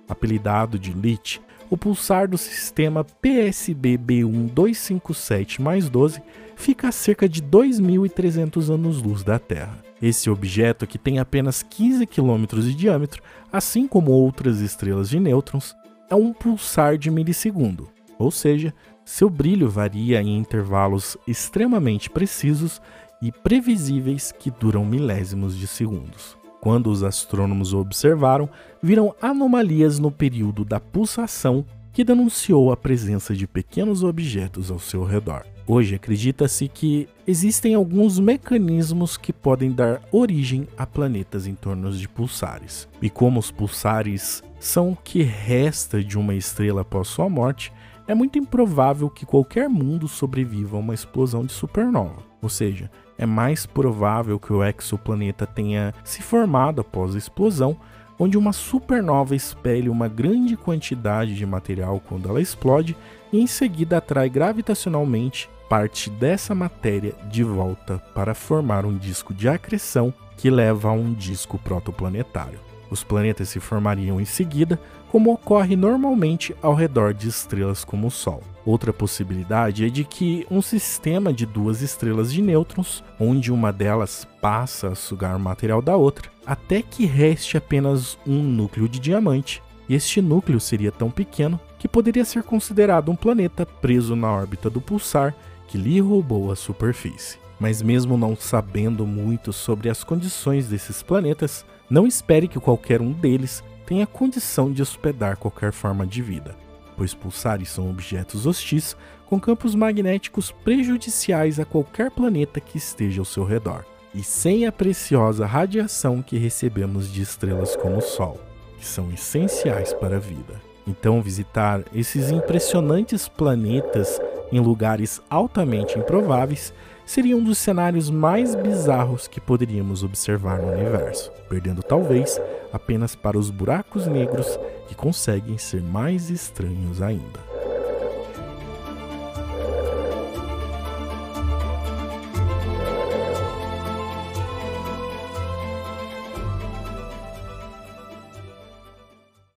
Apelidado 0.09 0.79
de 0.79 0.93
LIT, 0.93 1.41
o 1.71 1.77
pulsar 1.77 2.29
do 2.29 2.37
sistema 2.37 3.05
PSB 3.05 3.97
B1257 3.97 5.61
mais 5.61 5.89
12 5.89 6.21
fica 6.57 6.89
a 6.89 6.93
cerca 6.93 7.29
de 7.29 7.41
2.300 7.41 8.75
anos-luz 8.75 9.23
da 9.23 9.39
Terra. 9.39 9.90
Esse 10.01 10.31
objeto, 10.31 10.87
que 10.87 10.99
tem 10.99 11.19
apenas 11.19 11.63
15 11.63 12.07
km 12.07 12.61
de 12.61 12.75
diâmetro, 12.75 13.23
assim 13.53 13.87
como 13.87 14.11
outras 14.11 14.61
estrelas 14.61 15.11
de 15.11 15.21
nêutrons, 15.21 15.75
é 16.09 16.15
um 16.15 16.33
pulsar 16.33 16.97
de 16.97 17.11
milissegundo, 17.11 17.89
ou 18.19 18.31
seja, 18.31 18.75
seu 19.05 19.29
brilho 19.29 19.69
varia 19.69 20.23
em 20.23 20.37
intervalos 20.37 21.17
extremamente 21.27 22.09
precisos 22.09 22.81
e 23.21 23.31
previsíveis 23.31 24.33
que 24.33 24.51
duram 24.51 24.85
milésimos 24.85 25.57
de 25.57 25.67
segundos. 25.67 26.37
Quando 26.61 26.91
os 26.91 27.03
astrônomos 27.03 27.73
o 27.73 27.79
observaram, 27.79 28.49
viram 28.83 29.15
anomalias 29.21 29.99
no 29.99 30.11
período 30.11 30.65
da 30.65 30.79
pulsação 30.79 31.65
que 31.93 32.05
denunciou 32.05 32.71
a 32.71 32.77
presença 32.77 33.35
de 33.35 33.47
pequenos 33.47 34.03
objetos 34.05 34.71
ao 34.71 34.79
seu 34.79 35.05
redor. 35.05 35.45
Hoje 35.67 35.95
acredita-se 35.95 36.69
que 36.69 37.09
existem 37.27 37.75
alguns 37.75 38.19
mecanismos 38.19 39.17
que 39.17 39.33
podem 39.33 39.71
dar 39.71 40.01
origem 40.11 40.67
a 40.77 40.87
planetas 40.87 41.47
em 41.47 41.55
torno 41.55 41.93
de 41.93 42.09
pulsares. 42.09 42.89
E 43.01 43.09
como 43.09 43.39
os 43.39 43.51
pulsares 43.51 44.43
são 44.59 44.93
o 44.93 44.97
que 44.97 45.23
resta 45.23 46.03
de 46.03 46.19
uma 46.19 46.35
estrela 46.35 46.81
após 46.81 47.09
sua 47.09 47.29
morte, 47.29 47.73
é 48.07 48.15
muito 48.15 48.39
improvável 48.39 49.09
que 49.09 49.25
qualquer 49.25 49.69
mundo 49.69 50.09
sobreviva 50.09 50.77
a 50.77 50.81
uma 50.81 50.95
explosão 50.95 51.45
de 51.45 51.53
supernova. 51.53 52.23
Ou 52.43 52.49
seja, 52.49 52.91
é 53.17 53.27
mais 53.27 53.67
provável 53.67 54.39
que 54.41 54.53
o 54.53 54.65
exoplaneta 54.65 55.47
tenha 55.47 55.95
se 56.03 56.23
formado 56.23 56.81
após 56.81 57.15
a 57.15 57.19
explosão, 57.19 57.77
onde 58.21 58.37
uma 58.37 58.53
supernova 58.53 59.35
espelhe 59.35 59.89
uma 59.89 60.07
grande 60.07 60.55
quantidade 60.55 61.35
de 61.35 61.47
material 61.47 61.99
quando 62.07 62.29
ela 62.29 62.41
explode 62.41 62.95
e 63.33 63.41
em 63.41 63.47
seguida 63.47 63.97
atrai 63.97 64.29
gravitacionalmente 64.29 65.49
parte 65.71 66.11
dessa 66.11 66.55
matéria 66.55 67.15
de 67.31 67.43
volta 67.43 67.99
para 68.15 68.35
formar 68.35 68.85
um 68.85 68.99
disco 68.99 69.33
de 69.33 69.49
acreção 69.49 70.13
que 70.37 70.51
leva 70.51 70.91
a 70.91 70.93
um 70.93 71.15
disco 71.15 71.59
protoplanetário. 71.59 72.61
Os 72.91 73.05
planetas 73.05 73.49
se 73.49 73.61
formariam 73.61 74.21
em 74.21 74.25
seguida, 74.25 74.79
como 75.11 75.33
ocorre 75.33 75.77
normalmente 75.77 76.55
ao 76.61 76.75
redor 76.75 77.15
de 77.15 77.29
estrelas 77.29 77.85
como 77.85 78.09
o 78.09 78.11
Sol. 78.11 78.43
Outra 78.67 78.93
possibilidade 78.93 79.85
é 79.85 79.89
de 79.89 80.03
que 80.03 80.45
um 80.51 80.61
sistema 80.61 81.33
de 81.33 81.47
duas 81.47 81.83
estrelas 81.83 82.33
de 82.33 82.43
nêutrons, 82.43 83.05
onde 83.19 83.53
uma 83.53 83.73
delas 83.73 84.27
passa 84.41 84.89
a 84.89 84.95
sugar 84.95 85.37
o 85.37 85.41
material 85.41 85.81
da 85.81 85.97
outra, 85.97 86.31
até 86.51 86.83
que 86.83 87.07
reste 87.07 87.57
apenas 87.57 88.19
um 88.27 88.43
núcleo 88.43 88.89
de 88.89 88.99
diamante, 88.99 89.63
e 89.89 89.95
este 89.95 90.21
núcleo 90.21 90.59
seria 90.59 90.91
tão 90.91 91.09
pequeno 91.09 91.61
que 91.79 91.87
poderia 91.87 92.25
ser 92.25 92.43
considerado 92.43 93.09
um 93.09 93.15
planeta 93.15 93.65
preso 93.65 94.17
na 94.17 94.29
órbita 94.29 94.69
do 94.69 94.81
pulsar 94.81 95.33
que 95.69 95.79
lhe 95.79 96.01
roubou 96.01 96.51
a 96.51 96.57
superfície. 96.57 97.39
Mas, 97.61 97.81
mesmo 97.81 98.17
não 98.17 98.35
sabendo 98.35 99.07
muito 99.07 99.53
sobre 99.53 99.89
as 99.89 100.03
condições 100.03 100.67
desses 100.67 101.05
planetas, 101.05 101.65
não 101.89 102.05
espere 102.05 102.49
que 102.49 102.59
qualquer 102.59 103.01
um 103.01 103.13
deles 103.13 103.63
tenha 103.87 104.05
condição 104.05 104.73
de 104.73 104.83
hospedar 104.83 105.37
qualquer 105.37 105.71
forma 105.71 106.05
de 106.05 106.21
vida, 106.21 106.57
pois 106.97 107.15
pulsares 107.15 107.69
são 107.69 107.89
objetos 107.89 108.45
hostis 108.45 108.97
com 109.25 109.39
campos 109.39 109.77
magnéticos 109.77 110.51
prejudiciais 110.51 111.61
a 111.61 111.65
qualquer 111.65 112.11
planeta 112.11 112.59
que 112.59 112.77
esteja 112.77 113.21
ao 113.21 113.25
seu 113.25 113.45
redor, 113.45 113.85
e 114.15 114.23
sem 114.23 114.67
a 114.67 114.73
preciosa 114.73 115.47
radiação 115.47 116.23
que 116.23 116.37
recebemos 116.39 117.13
de 117.13 117.23
estrelas 117.23 117.77
como 117.77 117.99
o 117.99 118.03
Sol, 118.03 118.39
que 118.79 118.87
são 118.87 119.11
essenciais 119.13 119.93
para 119.93 120.17
a 120.17 120.21
vida. 120.21 120.55
Então, 120.87 121.23
visitar 121.23 121.83
esses 121.95 122.31
impressionantes 122.31 123.29
planetas 123.29 124.21
em 124.51 124.59
lugares 124.59 125.21
altamente 125.31 125.99
improváveis 125.99 126.73
seria 127.07 127.37
um 127.37 127.43
dos 127.43 127.59
cenários 127.59 128.09
mais 128.09 128.55
bizarros 128.55 129.29
que 129.29 129.41
poderíamos 129.41 130.03
observar 130.03 130.61
no 130.61 130.73
universo, 130.73 131.31
perdendo 131.49 131.83
talvez 131.83 132.41
apenas 132.73 133.15
para 133.15 133.39
os 133.39 133.51
buracos 133.51 134.07
negros 134.07 134.59
que 134.89 134.95
conseguem 134.95 135.59
ser 135.59 135.83
mais 135.83 136.31
estranhos 136.31 137.03
ainda. 137.03 137.50